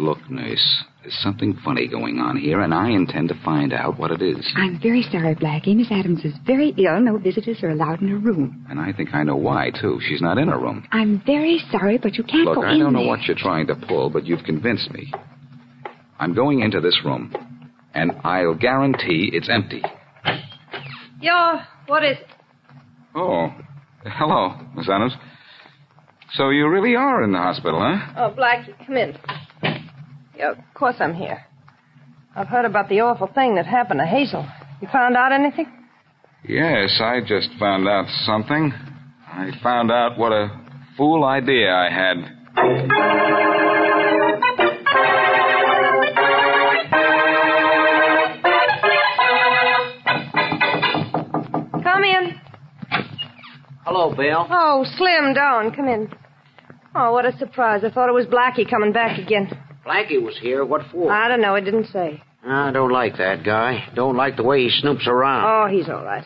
[0.00, 4.10] Look, nurse, there's something funny going on here, and I intend to find out what
[4.10, 4.50] it is.
[4.56, 5.76] I'm very sorry, Blackie.
[5.76, 6.98] Miss Adams is very ill.
[7.02, 8.64] No visitors are allowed in her room.
[8.70, 10.00] And I think I know why, too.
[10.08, 10.86] She's not in her room.
[10.90, 13.08] I'm very sorry, but you can't Look, go I in don't know there.
[13.08, 15.12] what you're trying to pull, but you've convinced me.
[16.18, 17.34] I'm going into this room,
[17.92, 19.82] and I'll guarantee it's empty.
[21.20, 21.58] Yo,
[21.88, 22.26] what is it?
[23.14, 23.52] Oh,
[24.04, 25.12] hello, Miss Adams.
[26.34, 28.12] So you really are in the hospital, huh?
[28.16, 29.14] Oh, Blackie, come in.
[30.40, 31.44] Yeah, of course I'm here.
[32.34, 34.48] I've heard about the awful thing that happened to Hazel.
[34.80, 35.70] You found out anything?
[36.48, 38.72] Yes, I just found out something.
[39.26, 40.48] I found out what a
[40.96, 42.16] fool idea I had.
[51.82, 52.40] Come in.
[53.84, 54.46] Hello, Bill.
[54.48, 56.10] Oh, Slim Down, come in.
[56.94, 57.82] Oh, what a surprise.
[57.84, 59.50] I thought it was Blackie coming back again.
[59.86, 60.64] Blackie was here.
[60.64, 61.10] What for?
[61.10, 61.54] I don't know.
[61.54, 62.22] It didn't say.
[62.44, 63.88] I don't like that guy.
[63.94, 65.44] Don't like the way he snoops around.
[65.46, 66.24] Oh, he's all right.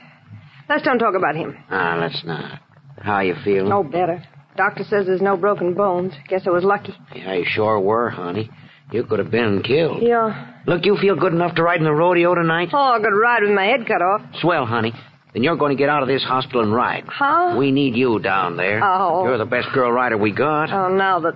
[0.68, 1.56] Let's don't talk about him.
[1.70, 2.60] Ah, let's not.
[3.00, 3.68] How you feeling?
[3.68, 4.22] No better.
[4.56, 6.14] Doctor says there's no broken bones.
[6.28, 6.94] Guess I was lucky.
[7.14, 8.48] Yeah, you sure were, honey.
[8.92, 10.02] You could have been killed.
[10.02, 10.54] Yeah.
[10.66, 12.68] Look, you feel good enough to ride in the rodeo tonight?
[12.72, 14.20] Oh, I could ride with my head cut off.
[14.40, 14.92] Swell, honey.
[15.32, 17.04] Then you're going to get out of this hospital and ride.
[17.08, 17.56] Huh?
[17.58, 18.80] We need you down there.
[18.84, 19.24] Oh.
[19.24, 20.70] You're the best girl rider we got.
[20.70, 21.34] Oh, now that,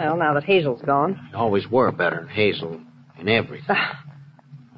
[0.00, 1.28] well, now that Hazel's gone.
[1.32, 2.80] You always were better than Hazel
[3.18, 3.66] in everything.
[3.68, 4.04] Ah.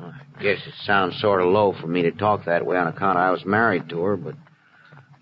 [0.01, 3.17] I guess it sounds sort of low for me to talk that way on account
[3.17, 4.35] I was married to her, but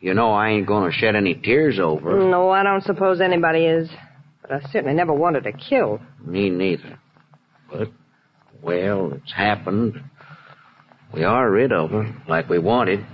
[0.01, 2.31] you know I ain't going to shed any tears over her.
[2.31, 3.91] No, I don't suppose anybody is.
[4.41, 6.01] But I certainly never wanted to kill.
[6.25, 6.99] Me neither.
[7.71, 7.89] But,
[8.63, 10.03] well, it's happened.
[11.13, 13.05] We are rid of her, like we wanted.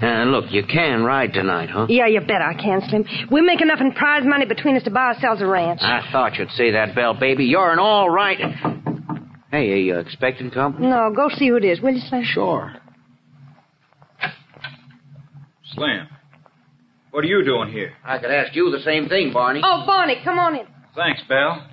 [0.00, 1.86] And look, you can ride tonight, huh?
[1.88, 3.04] Yeah, you bet I can, Slim.
[3.30, 5.80] We'll make enough in prize money between us to buy ourselves a ranch.
[5.82, 7.44] I thought you'd say that, Belle, baby.
[7.44, 8.38] You're an all right.
[9.50, 10.88] Hey, are you expecting company?
[10.88, 12.24] No, go see who it is, will you, Slim?
[12.24, 12.72] Sure.
[15.74, 16.08] Slim,
[17.10, 17.92] what are you doing here?
[18.04, 19.60] I could ask you the same thing, Barney.
[19.64, 20.66] Oh, Barney, come on in.
[20.94, 21.66] Thanks, Belle.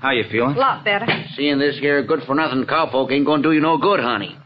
[0.00, 0.56] How you feeling?
[0.56, 1.06] A lot better.
[1.36, 4.36] Seeing this here good-for-nothing cowpoke ain't gonna do you no good, honey.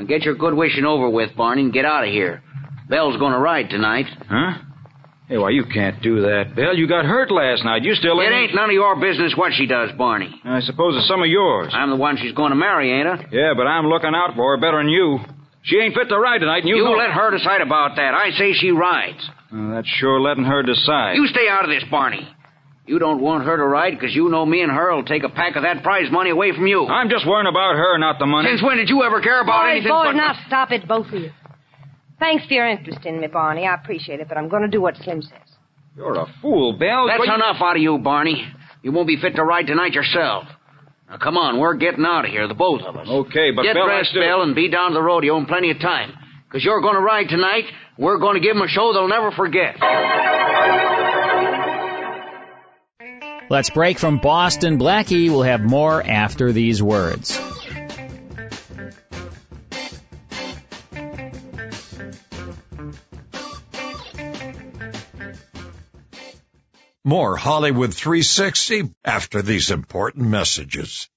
[0.00, 2.42] Now get your good wishing over with, Barney, and get out of here.
[2.88, 4.06] Belle's gonna ride tonight.
[4.30, 4.56] Huh?
[5.28, 6.74] Hey, why, you can't do that, Belle.
[6.74, 7.82] You got hurt last night.
[7.84, 10.40] You still It ain't none of your business what she does, Barney.
[10.42, 11.70] I suppose it's some of yours.
[11.76, 13.26] I'm the one she's gonna marry, ain't I?
[13.30, 15.18] Yeah, but I'm looking out for her better than you.
[15.64, 16.92] She ain't fit to ride tonight, and you, You know...
[16.92, 18.14] let her decide about that.
[18.14, 19.20] I say she rides.
[19.52, 21.16] Uh, that's sure letting her decide.
[21.16, 22.26] You stay out of this, Barney.
[22.90, 25.28] You don't want her to ride because you know me and her will take a
[25.28, 26.88] pack of that prize money away from you.
[26.88, 28.48] I'm just worrying about her, not the money.
[28.50, 30.12] Since when did you ever care about boys, anything boys, but...
[30.14, 31.30] now stop it, both of you.
[32.18, 33.64] Thanks for your interest in me, Barney.
[33.64, 35.38] I appreciate it, but I'm going to do what Slim says.
[35.96, 37.06] You're a fool, Belle.
[37.06, 38.44] That's What you- enough out of you, Barney.
[38.82, 40.46] You won't be fit to ride tonight yourself.
[41.08, 43.06] Now, come on, we're getting out of here, the both of us.
[43.08, 45.46] Okay, but Get Belle, I dressed, still- Belle, and be down to the rodeo in
[45.46, 46.12] plenty of time.
[46.48, 47.66] Because you're going to ride tonight.
[47.96, 49.76] We're going to give them a show they'll never forget.
[53.50, 54.78] Let's break from Boston.
[54.78, 57.36] Blackie We'll have more after these words.
[67.02, 71.08] More Hollywood 360 after these important messages.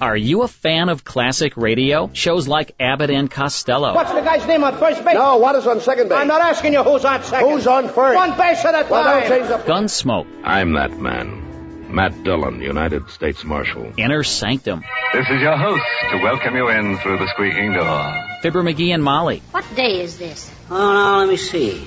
[0.00, 2.10] Are you a fan of classic radio?
[2.12, 3.94] Shows like Abbott and Costello.
[3.94, 5.14] What's the guy's name on first base?
[5.14, 6.18] No, what is on second base?
[6.18, 7.48] I'm not asking you who's on second.
[7.48, 8.16] Who's on first?
[8.16, 8.90] One base at a time.
[8.90, 9.58] Well, don't change the...
[9.58, 10.26] Gunsmoke.
[10.42, 11.45] I'm that man.
[11.88, 13.92] Matt Dillon, United States Marshal.
[13.96, 14.82] Inner Sanctum.
[15.12, 18.14] This is your host to welcome you in through the squeaking door.
[18.42, 19.42] Fibber McGee and Molly.
[19.52, 20.50] What day is this?
[20.70, 21.86] Oh, now, let me see.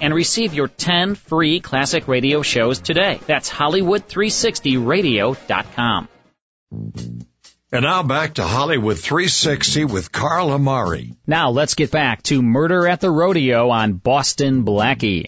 [0.00, 3.20] and receive your 10 free classic radio shows today.
[3.26, 6.08] That's Hollywood360radio.com.
[7.74, 11.14] And now back to Hollywood 360 with Carl Amari.
[11.26, 15.24] Now let's get back to Murder at the Rodeo on Boston Blackie.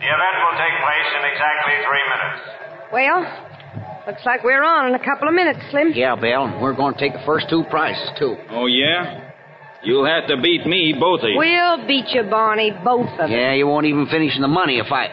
[0.00, 2.40] The event will take place in exactly three minutes.
[2.92, 3.20] Well,
[4.06, 5.92] looks like we're on in a couple of minutes, Slim.
[5.94, 8.36] Yeah, Belle, we're going to take the first two prizes, too.
[8.50, 9.30] Oh, yeah?
[9.82, 11.36] You'll have to beat me, both of you.
[11.38, 13.30] We'll beat you, Barney, both of us.
[13.30, 15.08] Yeah, you won't even finish the money if I...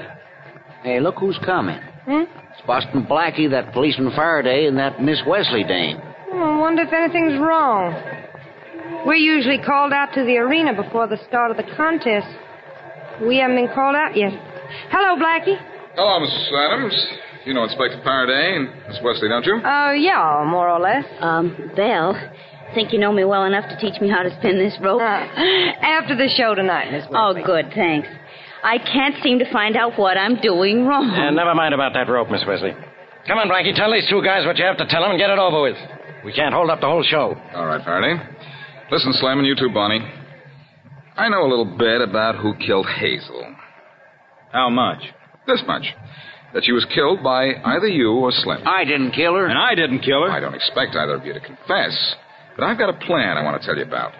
[0.83, 1.79] Hey, look who's coming.
[2.05, 2.23] Hmm?
[2.51, 5.97] It's Boston Blackie, that policeman Faraday, and that Miss Wesley dame.
[5.99, 7.93] Hmm, I wonder if anything's wrong.
[9.05, 12.27] We're usually called out to the arena before the start of the contest.
[13.21, 14.31] We haven't been called out yet.
[14.89, 15.57] Hello, Blackie.
[15.95, 16.51] Hello, Mrs.
[16.53, 17.07] Adams.
[17.45, 19.59] You know Inspector Faraday and Miss Wesley, don't you?
[19.63, 21.05] Oh, yeah, more or less.
[21.21, 22.13] Um, Belle,
[22.75, 24.99] think you know me well enough to teach me how to spin this rope?
[25.01, 28.07] After the show tonight, Miss Oh, good, thanks.
[28.63, 31.09] I can't seem to find out what I'm doing wrong.
[31.09, 32.71] And never mind about that rope, Miss Wesley.
[33.27, 35.29] Come on, Blackie, tell these two guys what you have to tell them and get
[35.29, 35.77] it over with.
[36.25, 37.35] We can't hold up the whole show.
[37.55, 38.21] All right, Faraday.
[38.91, 39.99] Listen, Slim, and you too, Bonnie.
[41.15, 43.55] I know a little bit about who killed Hazel.
[44.57, 45.03] How much?
[45.45, 45.85] This much.
[46.55, 48.65] That she was killed by either you or Slim.
[48.65, 49.45] I didn't kill her.
[49.45, 50.31] And I didn't kill her.
[50.31, 52.15] I don't expect either of you to confess,
[52.55, 54.13] but I've got a plan I want to tell you about.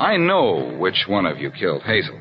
[0.00, 2.20] I know which one of you killed Hazel.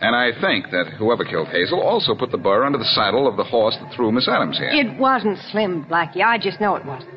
[0.00, 3.36] And I think that whoever killed Hazel also put the burr under the saddle of
[3.36, 4.70] the horse that threw Miss Adams here.
[4.70, 6.20] It wasn't Slim, Blackie.
[6.20, 7.14] I just know it wasn't.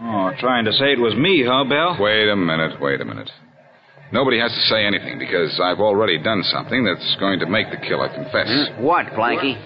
[0.00, 1.98] Oh, trying to say it was me, huh, Belle?
[2.00, 3.30] Wait a minute, wait a minute.
[4.12, 7.76] Nobody has to say anything because I've already done something that's going to make the
[7.76, 8.46] killer confess.
[8.46, 8.82] Hmm?
[8.84, 9.58] What, Blackie?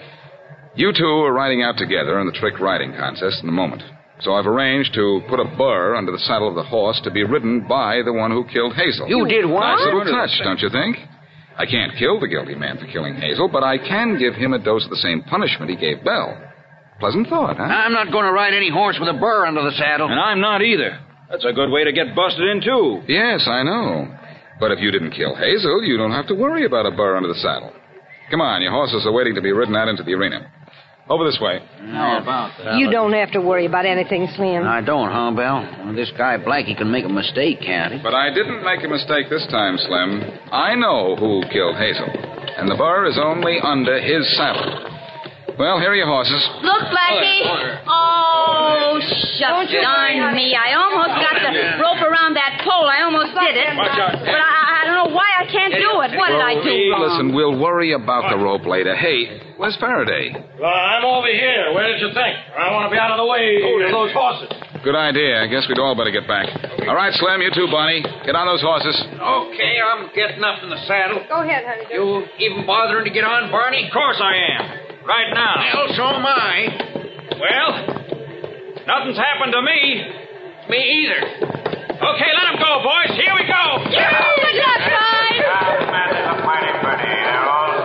[0.75, 3.83] You two are riding out together in the trick riding contest in a moment.
[4.21, 7.23] So I've arranged to put a burr under the saddle of the horse to be
[7.23, 9.09] ridden by the one who killed Hazel.
[9.09, 9.61] You did what?
[9.61, 10.97] Nice little touch, don't you think?
[11.57, 14.59] I can't kill the guilty man for killing Hazel, but I can give him a
[14.59, 16.37] dose of the same punishment he gave Belle.
[16.99, 17.63] Pleasant thought, huh?
[17.63, 20.07] I'm not going to ride any horse with a burr under the saddle.
[20.07, 20.99] And I'm not either.
[21.29, 23.01] That's a good way to get busted in, too.
[23.07, 24.17] Yes, I know.
[24.61, 27.27] But if you didn't kill Hazel, you don't have to worry about a burr under
[27.27, 27.73] the saddle.
[28.29, 30.53] Come on, your horses are waiting to be ridden out into the arena.
[31.09, 31.59] Over this way.
[31.91, 32.77] How about that?
[32.77, 34.63] You don't have to worry about anything, Slim.
[34.63, 35.65] I don't, huh, Belle?
[35.83, 37.99] Well, this guy Blackie can make a mistake, can't he?
[38.03, 40.21] But I didn't make a mistake this time, Slim.
[40.53, 42.07] I know who killed Hazel.
[42.55, 44.80] And the burr is only under his saddle.
[45.57, 46.41] Well, here are your horses.
[46.61, 47.43] Look, Blackie.
[47.87, 48.99] Oh,
[49.37, 50.55] shucks, darn me.
[50.55, 52.87] I almost got the rope around that pole.
[52.87, 53.71] I almost did it.
[53.75, 56.17] But I, I don't know why I can't do it.
[56.17, 57.01] What did I do wrong?
[57.05, 58.95] listen, we'll worry about the rope later.
[58.95, 60.33] Hey, where's Faraday?
[60.59, 61.73] Well, I'm over here.
[61.73, 62.33] Where did you think?
[62.57, 64.49] I want to be out of the way oh, of those horses.
[64.83, 65.41] Good idea.
[65.41, 66.49] I guess we'd all better get back.
[66.89, 68.01] All right, Slim, you too, Bonnie.
[68.25, 68.97] Get on those horses.
[69.13, 71.21] Okay, I'm getting up in the saddle.
[71.29, 71.85] Go ahead, honey.
[71.93, 73.85] You even bothering to get on, Barney?
[73.85, 74.90] Of course I am.
[75.05, 75.55] Right now.
[75.73, 76.53] Well, so am I.
[77.41, 77.71] Well,
[78.85, 80.05] nothing's happened to me.
[80.69, 81.21] Me either.
[82.01, 83.11] Okay, let him go, boys.
[83.17, 83.63] Here we go.
[83.89, 85.37] Good luck, guys.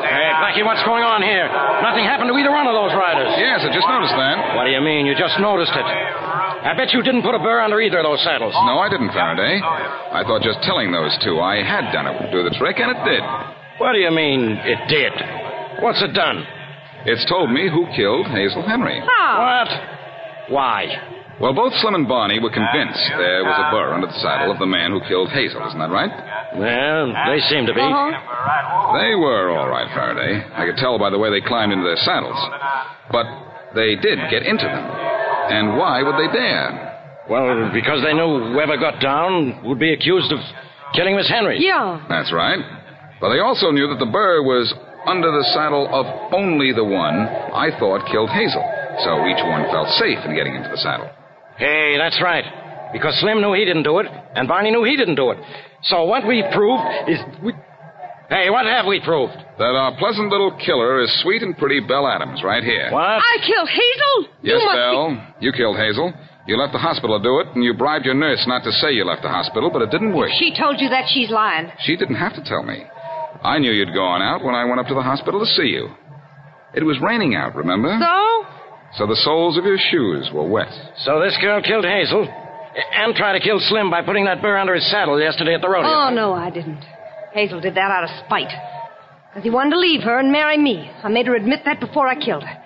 [0.07, 1.49] Hey, Blackie, what's going on here?
[1.85, 3.33] Nothing happened to either one of those riders.
[3.41, 4.57] Yes, I just noticed that.
[4.57, 5.05] What do you mean?
[5.09, 5.85] You just noticed it.
[5.89, 8.53] I bet you didn't put a burr under either of those saddles.
[8.69, 9.61] No, I didn't, Faraday.
[9.65, 12.93] I thought just telling those two I had done it would do the trick, and
[12.93, 13.23] it did.
[13.79, 15.13] What do you mean it did?
[15.81, 16.45] What's it done?
[17.07, 19.01] It's told me who killed Hazel Henry.
[19.01, 19.39] How?
[19.39, 19.71] What?
[20.51, 20.81] Why?
[21.41, 24.59] Well, both Slim and Barney were convinced there was a burr under the saddle of
[24.59, 26.09] the man who killed Hazel, isn't that right?
[26.57, 27.85] Well, they seem to be.
[27.85, 28.97] Uh-huh.
[28.97, 30.41] They were all right, Faraday.
[30.57, 32.41] I could tell by the way they climbed into their saddles.
[33.13, 33.27] But
[33.77, 34.85] they did get into them.
[35.53, 37.25] And why would they dare?
[37.29, 40.41] Well, because they knew whoever got down would be accused of
[40.95, 41.61] killing Miss Henry.
[41.61, 42.01] Yeah.
[42.09, 42.59] That's right.
[43.21, 44.73] But they also knew that the burr was
[45.07, 47.15] under the saddle of only the one
[47.55, 48.65] I thought killed Hazel.
[49.05, 51.11] So each one felt safe in getting into the saddle.
[51.59, 52.45] Hey, that's right.
[52.93, 55.39] Because Slim knew he didn't do it, and Barney knew he didn't do it.
[55.83, 57.53] So what we proved is we.
[58.29, 59.35] Hey, what have we proved?
[59.59, 62.91] That our pleasant little killer is sweet and pretty Belle Adams right here.
[62.91, 63.23] What?
[63.23, 64.35] I killed Hazel?
[64.43, 65.35] Yes, you must Belle.
[65.41, 66.13] You killed Hazel.
[66.47, 68.93] You left the hospital to do it, and you bribed your nurse not to say
[68.93, 70.31] you left the hospital, but it didn't work.
[70.39, 71.71] She told you that she's lying.
[71.81, 72.85] She didn't have to tell me.
[73.47, 75.89] I knew you'd gone out when I went up to the hospital to see you.
[76.75, 77.95] It was raining out, remember?
[77.95, 78.47] So?
[78.99, 80.73] So the soles of your shoes were wet.
[81.07, 84.75] So this girl killed Hazel and tried to kill Slim by putting that burr under
[84.75, 85.89] his saddle yesterday at the rodeo.
[85.89, 86.83] Oh, no, I didn't.
[87.33, 88.51] Hazel did that out of spite.
[89.31, 90.91] Because he wanted to leave her and marry me.
[91.05, 92.57] I made her admit that before I killed her.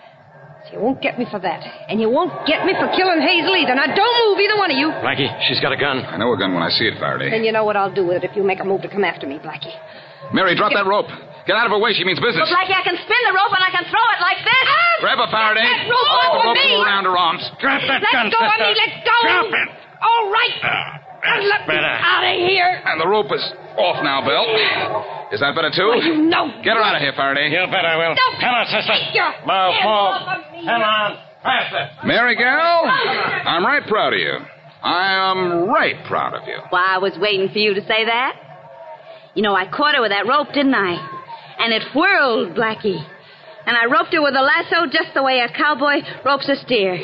[0.66, 1.60] So you won't get me for that.
[1.88, 3.74] And you won't get me for killing Hazel either.
[3.74, 4.88] Now, don't move, either one of you.
[5.02, 5.98] Blackie, she's got a gun.
[5.98, 7.30] I know a gun when I see it, Faraday.
[7.30, 9.04] Then you know what I'll do with it if you make a move to come
[9.04, 9.74] after me, Blackie.
[10.32, 11.08] Mary, drop that rope.
[11.48, 11.90] Get out of her way.
[11.96, 12.46] She means business.
[12.46, 14.64] Well, Blackie, I can spin the rope and I can throw it like this.
[14.70, 15.02] Ah!
[15.02, 15.64] Grab her, Faraday.
[15.66, 16.70] That rope Wrap over the rope me.
[16.84, 17.42] around her arms.
[17.58, 18.70] Drop that Let gun, go of sister.
[18.70, 18.72] me.
[18.78, 19.16] Let go.
[19.26, 19.68] Drop it.
[20.04, 20.56] All right.
[20.62, 21.94] Ah, that's Let me better.
[21.98, 22.70] out of here.
[22.86, 23.42] And the rope is
[23.80, 24.46] off now, Bill.
[25.34, 25.90] Is that better, too?
[25.90, 26.52] Well, you know.
[26.62, 27.50] Get her out of here, Faraday.
[27.50, 28.14] You bet I will.
[28.14, 28.26] No.
[28.38, 28.92] Come on, sister.
[28.94, 30.12] Take your Move, hands move.
[30.14, 30.60] off of me.
[30.68, 31.10] Come on.
[31.42, 31.84] Faster.
[32.04, 34.36] Mary Gal, I'm right proud of you.
[34.82, 36.58] I am right proud of you.
[36.70, 38.36] Well, I was waiting for you to say that.
[39.34, 40.96] You know, I caught her with that rope, didn't I?
[41.58, 43.04] And it whirled, Blackie.
[43.66, 46.98] And I roped her with a lasso just the way a cowboy ropes a steer.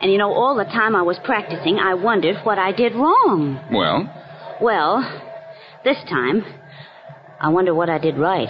[0.00, 3.60] And you know, all the time I was practicing, I wondered what I did wrong.
[3.72, 4.12] Well,
[4.60, 5.20] Well,
[5.84, 6.44] this time,
[7.40, 8.48] I wonder what I did right.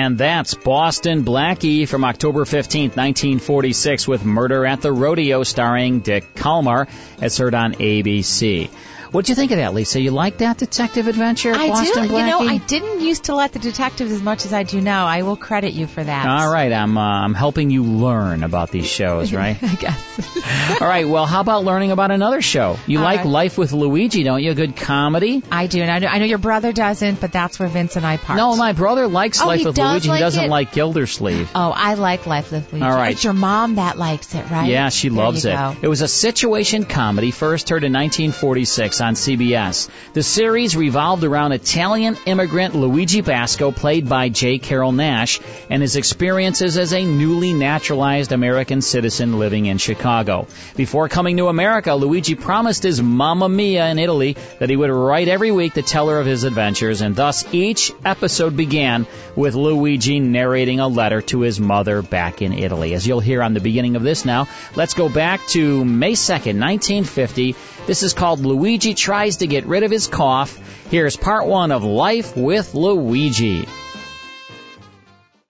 [0.00, 6.34] And that's Boston Blackie from October 15th, 1946 with Murder at the Rodeo starring Dick
[6.34, 6.88] Kollmar.
[7.20, 8.70] It's heard on ABC.
[9.12, 10.00] What'd you think of that, Lisa?
[10.00, 12.08] You like that detective adventure, I Boston do.
[12.12, 12.18] Blackie?
[12.20, 15.06] You know, I didn't used to let the detectives as much as I do now.
[15.06, 16.26] I will credit you for that.
[16.26, 19.56] All right, I'm uh, I'm helping you learn about these shows, right?
[19.62, 20.80] I guess.
[20.80, 22.76] All right, well, how about learning about another show?
[22.86, 23.26] You All like right.
[23.26, 24.52] Life with Luigi, don't you?
[24.52, 25.42] A good comedy?
[25.50, 28.06] I do, and I know, I know your brother doesn't, but that's where Vince and
[28.06, 28.36] I part.
[28.36, 30.08] No, my brother likes Oh, Life with Luigi.
[30.08, 30.50] like he doesn't it?
[30.50, 31.50] like Gildersleeve.
[31.54, 32.84] Oh, I like Life with Luigi.
[32.84, 33.12] All right.
[33.12, 34.68] It's your mom that likes it, right?
[34.68, 35.52] Yeah, she There loves it.
[35.52, 35.74] go.
[35.82, 39.88] It was a situation comedy first heard in 1946 on CBS.
[40.12, 44.58] The series revolved around Italian immigrant Luigi Basco, played by J.
[44.58, 50.46] Carrol Naish, and his experiences as a newly naturalized American citizen living in Chicago.
[50.76, 55.28] Before coming to America, Luigi promised his Mamma Mia in Italy that he would write
[55.28, 60.20] every week to tell her of his adventures, and thus each episode began with Luigi
[60.20, 62.94] narrating a letter to his mother back in Italy.
[62.94, 66.58] As you'll hear on the beginning of this now, let's go back to May 2nd,
[66.58, 67.56] 1950.
[67.90, 70.56] This is called Luigi Tries to Get Rid of His Cough.
[70.90, 73.66] Here's part one of Life with Luigi.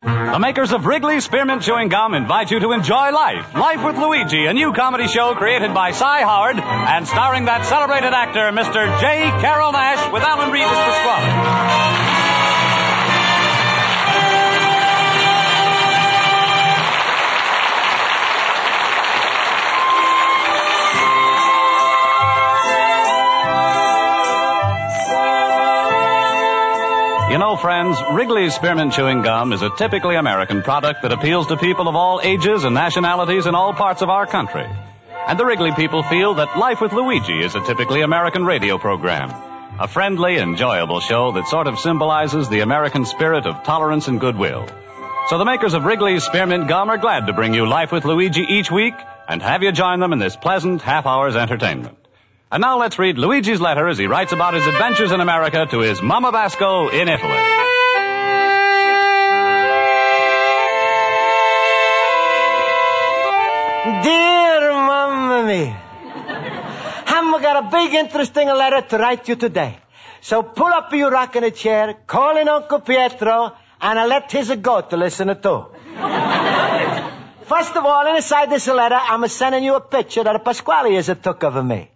[0.01, 3.55] The makers of Wrigley Spearmint Chewing Gum invite you to enjoy life.
[3.55, 8.15] Life with Luigi, a new comedy show created by Cy Howard and starring that celebrated
[8.15, 9.01] actor, Mr.
[9.03, 9.29] J.
[9.43, 12.20] Carrol Naish, with Alan Reed as Pasquale.
[27.41, 31.89] Know, friends, Wrigley's Spearmint Chewing Gum is a typically American product that appeals to people
[31.89, 34.67] of all ages and nationalities in all parts of our country.
[35.27, 39.31] And the Wrigley people feel that Life with Luigi is a typically American radio program.
[39.81, 44.69] A friendly, enjoyable show that sort of symbolizes the American spirit of tolerance and goodwill.
[45.29, 48.43] So the makers of Wrigley's Spearmint Gum are glad to bring you Life with Luigi
[48.43, 48.95] each week
[49.27, 52.00] and have you join them in this pleasant half hour's entertainment.
[52.53, 55.79] And now let's read Luigi's letter as he writes about his adventures in America to
[55.79, 57.43] his Mama Basco in Italy.
[64.03, 65.81] Dear Mamma Mia,
[67.07, 69.79] I've got a big interesting letter to write you today.
[70.21, 74.91] So pull up your rocking chair, call in Uncle Pietro, and I'll let his goat
[74.91, 75.67] to listen to.
[77.45, 81.45] First of all, inside this letter, I'm sending you a picture that Pasquale a took
[81.45, 81.91] of me.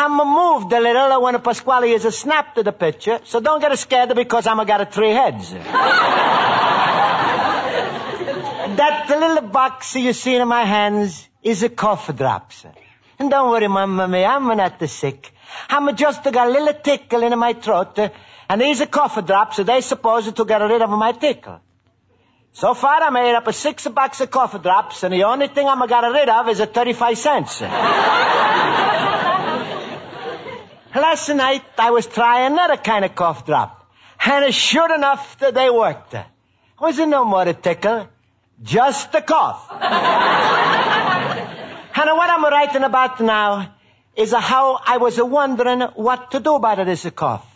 [0.00, 3.40] I'm a moved a little when a Pasquale is a snap to the picture, so
[3.40, 5.50] don't get scared because I'm a got a three heads.
[8.80, 12.64] that little box you see in my hands is a cough drops.
[13.18, 15.32] And don't worry, Mamma Mia, I'm not sick.
[15.68, 18.10] I'm just got a little tickle in my throat, uh,
[18.48, 21.60] and these are cough drops, so they supposed to get rid of my tickle.
[22.52, 25.66] So far, I made up a six box of cough drops, and the only thing
[25.66, 27.62] I'm got rid of is a 35 cents.
[30.94, 33.86] Last night, I was trying another kind of cough drop.
[34.24, 36.14] And sure enough, they worked.
[36.14, 36.26] It
[37.08, 38.08] no more a tickle?
[38.62, 39.68] Just a cough.
[39.70, 39.80] and
[42.16, 43.74] what I'm writing about now
[44.16, 47.46] is how I was wondering what to do about this cough.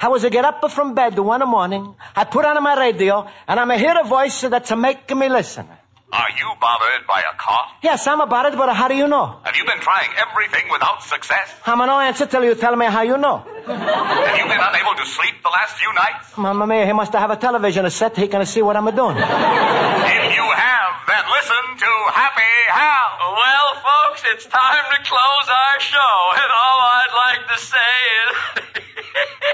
[0.00, 3.60] I was to get up from bed one morning, I put on my radio, and
[3.60, 5.68] I'm a hear a voice that's making me listen.
[6.14, 7.70] Are you bothered by a cough?
[7.82, 9.40] Yes, I'm about it, but how do you know?
[9.42, 11.48] Have you been trying everything without success?
[11.66, 13.38] I'm no answer till you tell me how you know.
[13.66, 16.36] Have you been unable to sleep the last few nights?
[16.36, 18.16] Mamma mia, he must have a television set.
[18.16, 19.16] He can see what I'm doing.
[19.16, 23.10] If you have, then listen to Happy Hal.
[23.42, 28.30] Well, folks, it's time to close our show, and all I'd like to say is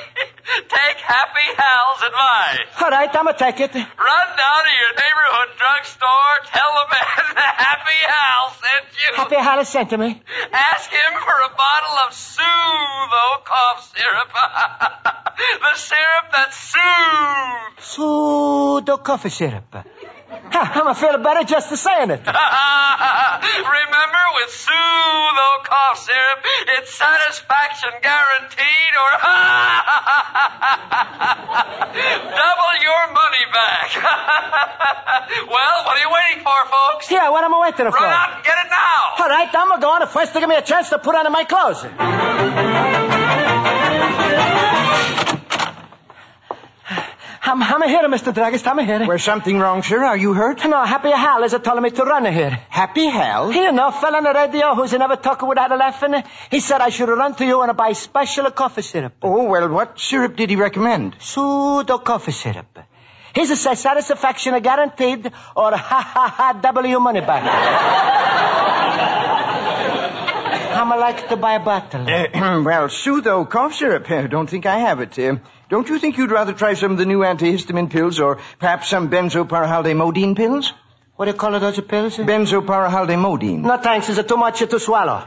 [0.69, 2.69] take Happy Hal's advice.
[2.83, 3.75] All right, I'm gonna take it.
[3.75, 9.11] Run down to your neighborhood drugstore, tell the man that Happy Hal sent you.
[9.17, 10.23] Happy Hal sent to me.
[10.53, 14.31] Ask him for a bottle of Sootho cough syrup.
[15.65, 17.85] the syrup that soothes.
[17.85, 19.87] Pseudo coffee syrup.
[20.31, 22.21] Ha, I'm gonna better just to saying it.
[22.23, 22.37] Remember,
[24.39, 26.39] with Sootho cough syrup,
[26.79, 29.11] it's satisfaction guaranteed or
[32.31, 33.91] double your money back.
[35.51, 37.11] well, what are you waiting for, folks?
[37.11, 37.91] Yeah, what am I waiting for?
[37.91, 39.15] Run out and get it now.
[39.19, 41.27] All right, I'm gonna go on first to give me a chance to put on
[41.33, 41.83] my clothes.
[47.51, 48.33] I'm, I'm here, Mr.
[48.33, 48.65] Druggist.
[48.69, 49.05] I'm here.
[49.05, 50.05] Where's something wrong, sir?
[50.05, 50.65] Are you hurt?
[50.65, 52.51] No, Happy Hal is a telling me to run here.
[52.69, 53.53] Happy Hal?
[53.53, 56.23] You know, fella on the radio who's never talking without a laughing.
[56.49, 59.15] He said I should run to you and buy special coffee syrup.
[59.23, 61.17] Oh, well, what syrup did he recommend?
[61.19, 62.79] Pseudo coffee syrup.
[63.35, 67.43] He says satisfaction guaranteed or ha ha ha your money back.
[70.81, 72.03] I'm like to buy a bottle.
[72.03, 72.29] Uh,
[72.63, 74.09] well, Sootho cough syrup.
[74.09, 75.19] Uh, don't think I have it.
[75.19, 75.37] Uh,
[75.71, 79.09] don't you think you'd rather try some of the new antihistamine pills or perhaps some
[79.09, 80.73] benzoparahaldemodine pills?
[81.15, 82.17] What do you call it, those pills?
[82.17, 83.61] Benzoparahaldemodine.
[83.61, 85.23] No thanks, it's too much to swallow.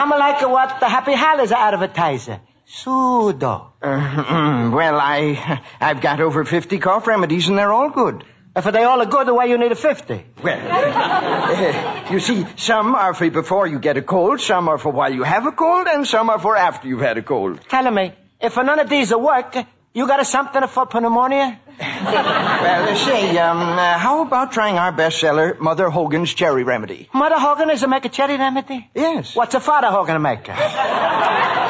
[0.00, 2.40] I'm like what the Happy Hal is advertiser.
[2.66, 3.74] Pseudo.
[3.80, 8.24] Uh, well, I, I've got over 50 cough remedies and they're all good.
[8.56, 10.24] If they all are good, why you need a 50?
[10.42, 14.90] Well, uh, you see, some are for before you get a cold, some are for
[14.90, 17.60] while you have a cold, and some are for after you've had a cold.
[17.68, 19.56] Tell me, if none of these will work,
[19.92, 21.60] you got a something for pneumonia?
[21.98, 27.08] Well, say, um, uh, how about trying our bestseller, Mother Hogan's Cherry Remedy?
[27.14, 28.88] Mother Hogan is a make a cherry remedy?
[28.94, 29.36] Yes.
[29.36, 30.48] What's a Father Hogan make?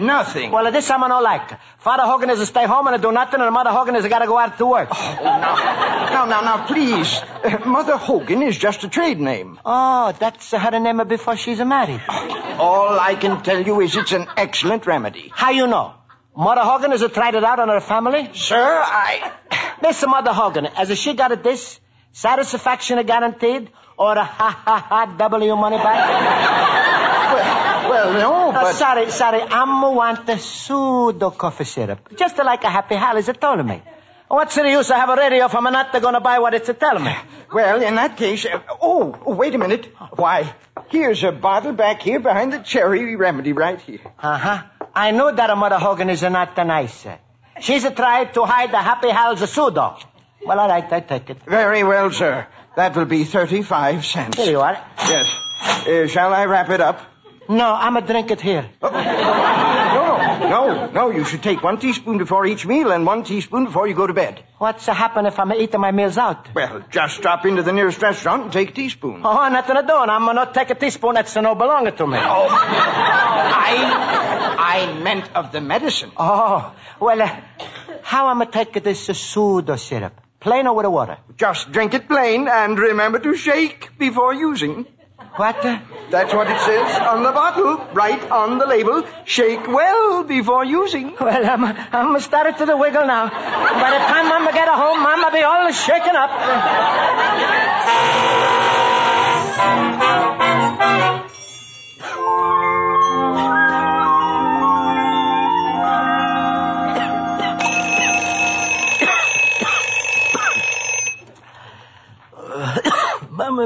[0.00, 0.50] Nothing.
[0.50, 1.58] Well, this I'm no like.
[1.78, 4.26] Father Hogan is to stay home and do nothing, and Mother Hogan is got to
[4.26, 4.88] go out to work.
[4.92, 7.20] Oh, Now, now, now, please.
[7.44, 9.58] Uh, Mother Hogan is just a trade name.
[9.64, 12.02] Oh, that's her name before she's married.
[12.58, 15.30] All I can tell you is it's an excellent remedy.
[15.32, 15.94] How you know?
[16.36, 18.30] Mother Hogan has tried it out on her family?
[18.34, 19.32] Sir, I...
[19.82, 21.80] Listen, Mother Hogan, as she got it this,
[22.12, 26.64] satisfaction guaranteed, or a ha-ha-ha W money back?
[27.88, 28.72] well, no, Uh, but...
[28.72, 32.08] sorry, sorry, I'm want the pseudo coffee syrup.
[32.16, 33.82] Just like a happy Hal is told me.
[34.28, 36.70] What's the use of have a radio if I'm not going to buy what it's
[36.78, 37.14] telling me?
[37.52, 38.44] Well, in that case...
[38.44, 39.86] Uh, oh, wait a minute.
[40.16, 40.52] Why,
[40.90, 44.00] here's a bottle back here behind the cherry remedy right here.
[44.18, 44.62] Uh-huh.
[44.94, 47.06] I know that a Mother Hogan is not nice.
[47.60, 49.96] She's a tried to hide the happy Hal's pseudo.
[50.44, 51.42] Well, all right, I take it.
[51.44, 52.46] Very well, sir.
[52.76, 54.36] That will be 35 cents.
[54.36, 54.78] Here you are.
[54.98, 55.26] Yes.
[55.86, 57.00] Uh, shall I wrap it up?
[57.48, 58.68] No, I'm a drink it here.
[58.82, 58.90] No,
[60.50, 61.10] no, no.
[61.10, 64.12] You should take one teaspoon before each meal and one teaspoon before you go to
[64.12, 64.44] bed.
[64.58, 66.48] What's to happen if I'm eating my meals out?
[66.54, 69.22] Well, just drop into the nearest restaurant and take a teaspoon.
[69.24, 69.96] Oh, nothing to do.
[70.02, 72.18] and I'm going not take a teaspoon that's no belonging to me.
[72.20, 73.76] Oh, I,
[74.58, 76.12] I meant of the medicine.
[76.16, 77.40] Oh, well, uh,
[78.02, 80.20] how am I take this pseudo syrup?
[80.40, 81.18] Plain or with the water?
[81.36, 84.86] Just drink it plain and remember to shake before using.
[85.36, 85.62] What?
[86.10, 89.04] That's what it says on the bottle, right on the label.
[89.24, 91.14] Shake well before using.
[91.20, 93.28] Well, I'm, I'm started to the wiggle now.
[93.28, 96.30] By the time Mama get a home, Mama be all shaken up.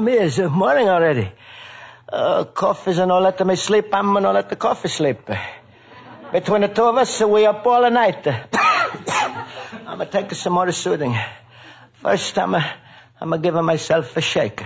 [0.01, 1.31] Mia, it's morning already.
[2.09, 3.87] Uh, coffee's not letting me sleep.
[3.93, 5.29] I'm not let the coffee sleep.
[6.33, 8.27] Between the two of us, we up all night.
[8.27, 11.17] I'm gonna take some more soothing.
[12.01, 12.75] First, I'm gonna,
[13.21, 14.63] I'm gonna give myself a shake.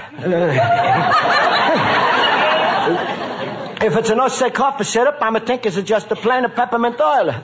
[3.82, 7.00] if it's no say coffee syrup, I'm gonna think it's just a plain of peppermint
[7.00, 7.34] oil.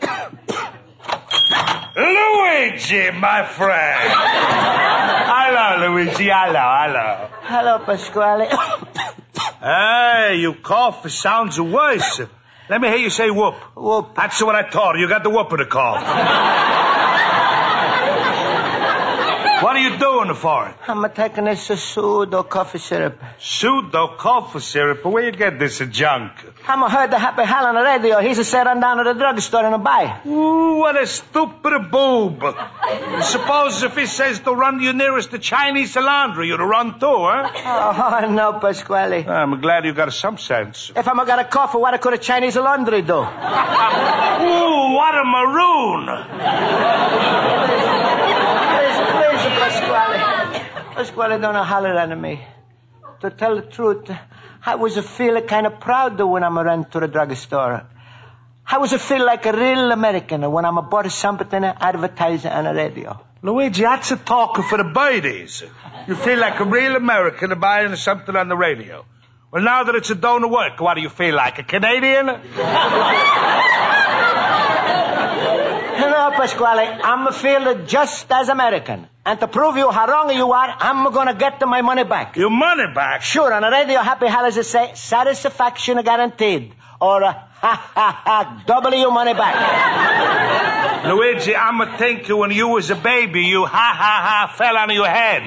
[1.97, 5.32] Luigi, my friend.
[5.55, 6.29] Hello, Luigi.
[6.31, 7.29] Hello, hello.
[7.43, 8.49] Hello, Pasquale.
[9.61, 11.07] Hey, you cough.
[11.07, 12.21] It sounds worse.
[12.69, 13.55] Let me hear you say whoop.
[13.77, 14.15] Whoop.
[14.17, 14.97] That's what I you.
[14.97, 16.82] You got the whoop of the cough.
[20.35, 20.75] For?
[20.89, 23.21] I'm a taking this pseudo coffee syrup.
[23.39, 25.05] Pseudo coffee syrup.
[25.05, 26.33] Where you get this junk?
[26.67, 28.21] I'm heard the happy Hal on the radio.
[28.21, 30.21] He's a run down to the drugstore and buy.
[30.27, 32.43] Ooh, what a stupid boob.
[33.23, 37.51] Suppose if he says to run you nearest the Chinese laundry, you'd run too, huh?
[37.65, 39.27] Oh, no, Pasquale.
[39.27, 40.93] I'm glad you got some sense.
[40.95, 43.19] If I'm got a cough, what could a Chinese laundry do?
[43.19, 43.25] Ooh,
[44.95, 46.09] what a maroon.
[49.63, 50.95] Please, please, Pasquale.
[50.95, 52.45] Pasquale, don't know holler at me.
[53.21, 54.11] To tell the truth,
[54.67, 57.87] I was a feeling kind of proud when I'm ran to the drugstore.
[58.67, 62.75] I was a feel like a real American when I'm bought something advertising on the
[62.75, 63.21] radio.
[63.43, 65.63] Luigi, that's a talk for the birdies.
[66.09, 69.05] You feel like a real American buying something on the radio.
[69.53, 71.59] Well, now that it's a donor work, what do you feel like?
[71.61, 72.27] A Canadian?
[76.23, 79.09] No, Pasquale, I'm feeling just as American.
[79.27, 82.37] And to prove you how wrong you are, I'm gonna get my money back.
[82.37, 83.23] Your money back?
[83.23, 86.75] Sure, on the radio, Happy Holidays say, satisfaction guaranteed.
[87.01, 91.05] Or, uh, ha, ha, ha, double your money back.
[91.07, 94.91] Luigi, I'm a thinking when you was a baby, you ha ha ha fell on
[94.91, 95.43] your head.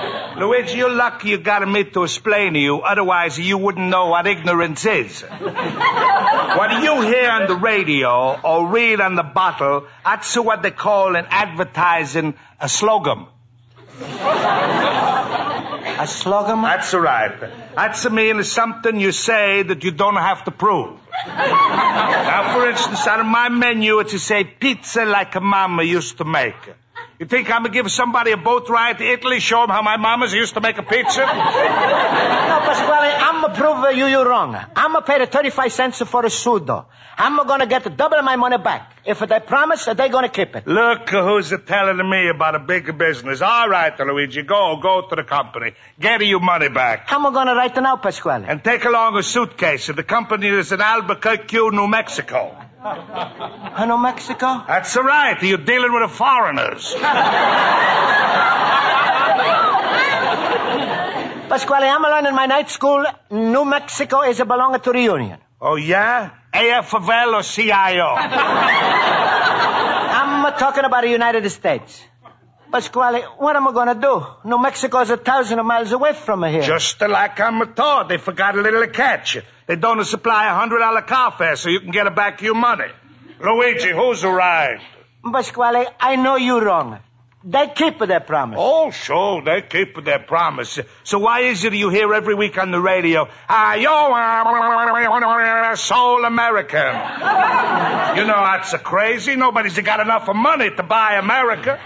[0.36, 4.26] Luigi, you're lucky you got me to explain to you, otherwise you wouldn't know what
[4.26, 5.22] ignorance is.
[5.40, 11.14] what you hear on the radio or read on the bottle, that's what they call
[11.14, 13.26] in advertising a slogan.
[15.96, 16.62] A slogan?
[16.62, 17.50] That's right.
[17.76, 20.98] That's a mean is something you say that you don't have to prove.
[21.28, 26.24] now, for instance, on my menu, it's to say pizza like a mama used to
[26.24, 26.56] make.
[27.18, 29.96] You think I'm gonna give somebody a boat ride to Italy, show 'em how my
[29.96, 31.20] mamas used to make a pizza?
[31.20, 34.56] No, Pasquale, I'm gonna prove you you wrong.
[34.56, 36.84] I'm gonna pay the 35 cents for a sudo.
[37.16, 38.90] I'm gonna get double my money back.
[39.04, 40.66] If they promise, that they gonna keep it.
[40.66, 43.42] Look who's telling me about a big business.
[43.42, 45.74] All right, Luigi, go, go to the company.
[46.00, 47.08] Get your money back.
[47.08, 48.44] How am I gonna write it now, Pasquale?
[48.48, 49.86] And take along a suitcase.
[49.86, 52.56] The company is in Albuquerque, New Mexico.
[52.84, 54.62] New Mexico?
[54.68, 55.42] That's right.
[55.42, 56.92] You're dealing with the foreigners.
[61.48, 63.06] Pasquale, I'm learning in my night school.
[63.30, 65.38] New Mexico is a belonging to the Union.
[65.60, 66.30] Oh, yeah?
[66.52, 68.16] AFL or CIO?
[70.16, 72.02] I'm talking about the United States.
[72.74, 74.26] Pasquale, what am I gonna do?
[74.42, 76.62] New Mexico is a thousand miles away from here.
[76.62, 79.38] Just like I'm taught, they forgot a little catch.
[79.68, 82.56] They don't supply a hundred dollar car fare so you can get it back your
[82.56, 82.90] money.
[83.38, 84.82] Luigi, who's arrived?
[85.32, 86.98] Pasquale, I know you wrong.
[87.46, 88.58] They keep their promise.
[88.58, 90.78] Oh, sure, they keep their promise.
[91.02, 96.24] So why is it you hear every week on the radio, ah, yo, uh, soul
[96.24, 96.78] American?
[98.14, 99.34] You know, that's a crazy.
[99.34, 101.80] Nobody's got enough of money to buy America.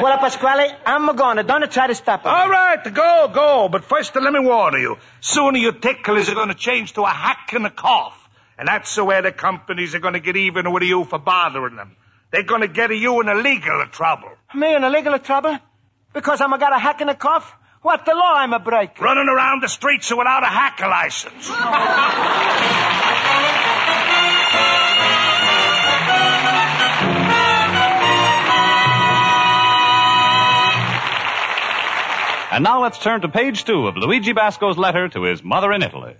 [0.00, 1.42] Well, Pasquale, I'm gonna.
[1.42, 2.28] Don't try to stop it.
[2.28, 3.68] All right, go, go.
[3.68, 4.96] But first, let me warn you.
[5.20, 8.16] Sooner your tickles are going to change to a hack and a cough.
[8.58, 11.74] And that's the way the companies are going to get even with you for bothering
[11.74, 11.96] them.
[12.30, 14.30] They're going to get you in a legal trouble.
[14.54, 15.58] Me in a legal trouble?
[16.12, 17.50] Because I'm a got a hack in a cough?
[17.80, 19.00] What the law I'm a break?
[19.00, 21.48] Running around the streets without a hacker license.
[32.50, 35.82] And now let's turn to page two of Luigi Basco's letter to his mother in
[35.82, 36.16] Italy.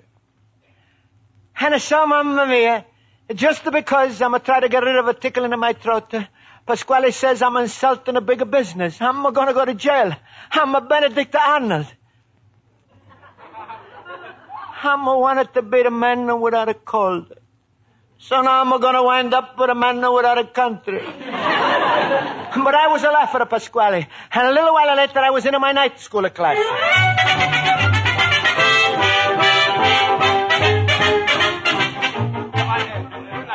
[1.58, 2.86] And so, mamma mia,
[3.34, 6.14] just because I'm trying to get rid of a tickle in my throat,
[6.66, 9.00] Pasquale says I'm insulting a bigger business.
[9.00, 10.14] I'm gonna go to jail.
[10.50, 11.86] I'm a Benedict Arnold.
[14.82, 17.32] I'm wanted to be the man without a cold.
[18.18, 21.00] So now I'm gonna wind up with a man without a country.
[22.64, 24.06] but I was a laugher, at Pasquale.
[24.32, 27.94] And a little while later, I was in my night school class.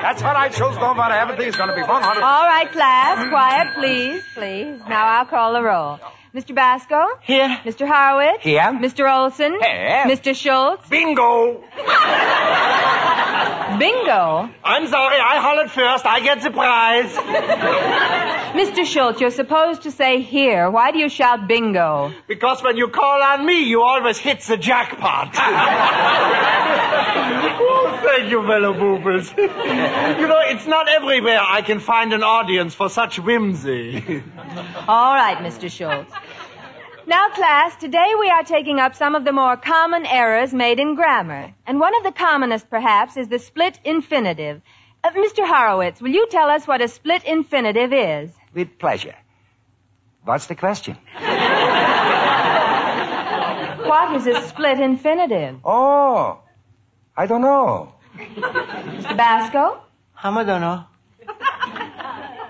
[0.04, 0.76] That's what I chose.
[0.76, 1.14] Don't worry.
[1.14, 2.04] Everything's going to be fun.
[2.04, 3.30] All right, class.
[3.30, 4.78] Quiet, please, please.
[4.90, 5.98] Now I'll call the roll.
[6.34, 6.56] Mr.
[6.56, 7.06] Basco?
[7.22, 7.60] Here.
[7.64, 7.86] Mr.
[7.88, 8.44] Horowitz?
[8.44, 8.72] Here.
[8.82, 9.08] Mr.
[9.08, 9.52] Olson?
[9.62, 10.04] Here.
[10.08, 10.34] Mr.
[10.36, 10.90] Schultz?
[10.90, 11.64] Bingo!
[13.78, 14.50] Bingo?
[14.64, 15.18] I'm sorry.
[15.20, 16.08] I hollered first.
[16.08, 17.14] I get the prize.
[18.54, 18.84] Mr.
[18.84, 20.72] Schultz, you're supposed to say here.
[20.72, 22.12] Why do you shout bingo?
[22.28, 25.34] Because when you call on me, you always hit the jackpot.
[27.66, 29.36] oh, thank you, fellow boopers.
[29.38, 34.24] you know, it's not everywhere I can find an audience for such whimsy.
[34.88, 35.70] All right, Mr.
[35.70, 36.12] Schultz.
[37.06, 40.96] Now, class, today we are taking up some of the more common errors made in
[40.96, 41.54] grammar.
[41.68, 44.62] And one of the commonest, perhaps, is the split infinitive.
[45.04, 45.46] Uh, Mr.
[45.46, 48.32] Horowitz, will you tell us what a split infinitive is?
[48.54, 49.16] With pleasure.
[50.24, 50.98] What's the question?
[53.84, 55.60] What is a split infinitive?
[55.66, 56.40] Oh,
[57.18, 57.94] I don't know.
[58.18, 59.18] Mr.
[59.18, 59.82] Basco?
[60.24, 60.86] I don't know.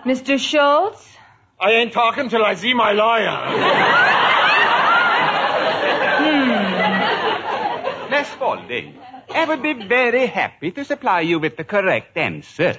[0.05, 0.37] Mr.
[0.37, 1.17] Schultz?
[1.59, 4.29] I ain't talking till I see my lawyer.
[8.43, 8.99] Miss Spaulding,
[9.33, 12.75] I would be very happy to supply you with the correct answer.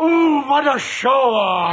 [0.00, 1.72] Ooh, what a show!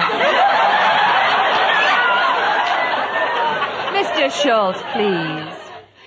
[3.97, 4.31] Mr.
[4.31, 5.55] Schultz, please.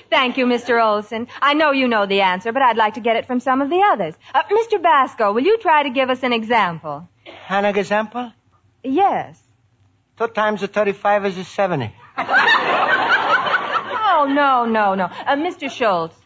[0.09, 0.81] Thank you, Mr.
[0.81, 1.27] Olson.
[1.43, 3.71] I know you know the answer, but I'd like to get it from some of
[3.71, 4.15] the others.
[4.33, 4.81] Uh, Mr.
[4.81, 7.09] Basco, will you try to give us an example?
[7.49, 8.33] An example?
[8.85, 9.43] Yes.
[10.17, 11.93] Two times the 35 is a 70.
[14.19, 15.05] Oh, no, no, no.
[15.05, 15.71] Uh, Mr.
[15.71, 16.17] Schultz.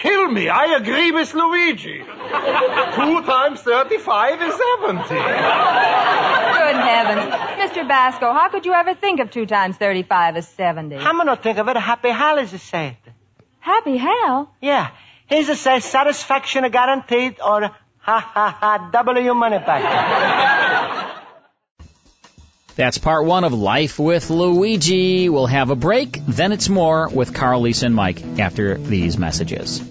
[0.00, 0.48] Kill me.
[0.48, 1.98] I agree with Luigi.
[1.98, 5.08] Two times 35 is 70.
[5.08, 7.32] Good heavens.
[7.62, 7.88] Mr.
[7.88, 10.96] Basco, how could you ever think of two times 35 is 70?
[10.96, 11.76] I'm gonna think of it.
[11.76, 12.96] Happy Hal is a say.
[13.58, 14.54] Happy Hal?
[14.60, 14.90] Yeah.
[15.26, 17.62] He's a say satisfaction guaranteed or
[17.98, 21.07] ha ha ha double your money back.
[22.78, 25.28] That's part one of Life with Luigi.
[25.28, 29.82] We'll have a break, then it's more with Carl, Lisa, and Mike after these messages.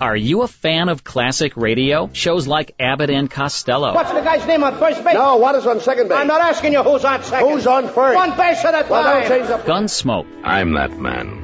[0.00, 2.08] Are you a fan of classic radio?
[2.12, 3.92] Shows like Abbott and Costello.
[3.92, 5.14] What's the guy's name on first base?
[5.14, 6.16] No, what is on second base?
[6.18, 7.48] I'm not asking you who's on second.
[7.50, 8.14] Who's on first?
[8.14, 9.28] One base at a Well, time.
[9.28, 9.58] don't change the...
[9.68, 10.28] Gunsmoke.
[10.44, 11.41] I'm that man.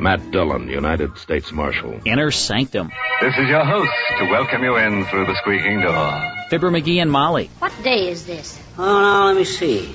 [0.00, 2.00] Matt Dillon, United States Marshal.
[2.04, 2.90] Inner Sanctum.
[3.20, 6.22] This is your host to welcome you in through the squeaking door.
[6.48, 7.50] Fibber McGee and Molly.
[7.58, 8.58] What day is this?
[8.78, 9.94] Oh, now, let me see.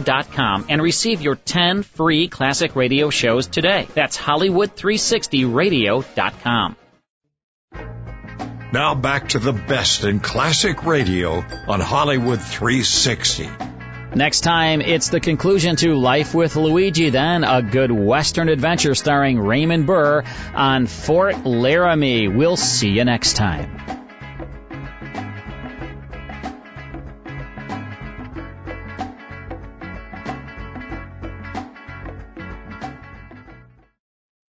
[0.00, 3.88] Hollywood360radio.com and receive your 10 free classic radio shows today.
[3.94, 6.76] That's Hollywood360radio.com.
[8.72, 13.48] Now back to the best in classic radio on Hollywood 360.
[14.14, 19.38] Next time, it's the conclusion to Life with Luigi, then a good Western adventure starring
[19.38, 20.24] Raymond Burr
[20.54, 22.28] on Fort Laramie.
[22.28, 24.05] We'll see you next time.